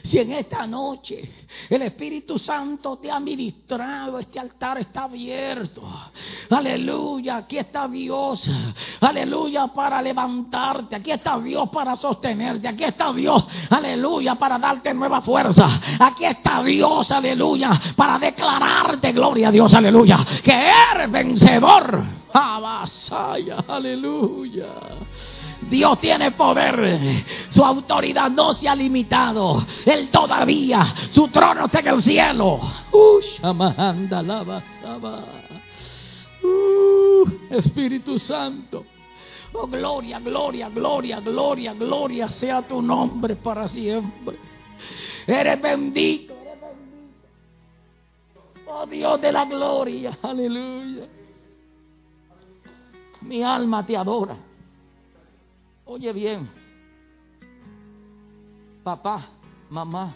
[0.04, 5.84] Si en esta noche el Espíritu Santo te ha ministrado, este altar está abierto.
[6.50, 8.50] Aleluya, aquí está Dios.
[9.02, 10.96] Aleluya, para levantarte.
[10.96, 12.68] Aquí está Dios para sostenerte.
[12.68, 13.46] Aquí está Dios.
[13.70, 15.82] Aleluya, para darte nueva fuerza.
[16.00, 17.12] Aquí está Dios.
[17.12, 19.74] Aleluya, para declararte, gloria a Dios.
[19.74, 20.54] Aleluya, que
[20.94, 22.02] eres vencedor.
[23.68, 24.74] Aleluya.
[25.62, 27.26] Dios tiene poder.
[27.50, 29.66] Su autoridad no se ha limitado.
[29.86, 32.60] Él todavía, su trono está en el cielo.
[32.92, 33.20] Uh,
[36.44, 38.86] uh, Espíritu Santo.
[39.54, 44.38] Oh, gloria, gloria, gloria, gloria, gloria sea tu nombre para siempre.
[45.26, 47.22] Eres bendito, eres bendito.
[48.68, 51.08] Oh Dios de la gloria, aleluya.
[53.22, 54.36] Mi alma te adora.
[55.86, 56.50] Oye bien,
[58.84, 59.30] papá,
[59.70, 60.16] mamá,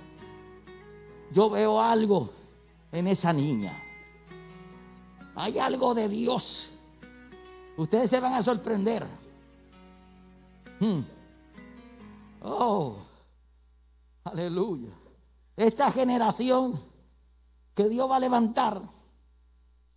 [1.32, 2.32] yo veo algo
[2.92, 3.80] en esa niña.
[5.36, 6.72] Hay algo de Dios.
[7.78, 9.08] Ustedes se van a sorprender.
[10.80, 11.02] Hmm.
[12.42, 12.98] Oh,
[14.24, 14.94] aleluya.
[15.56, 16.82] Esta generación
[17.76, 18.82] que Dios va a levantar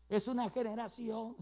[0.09, 1.35] es una generación.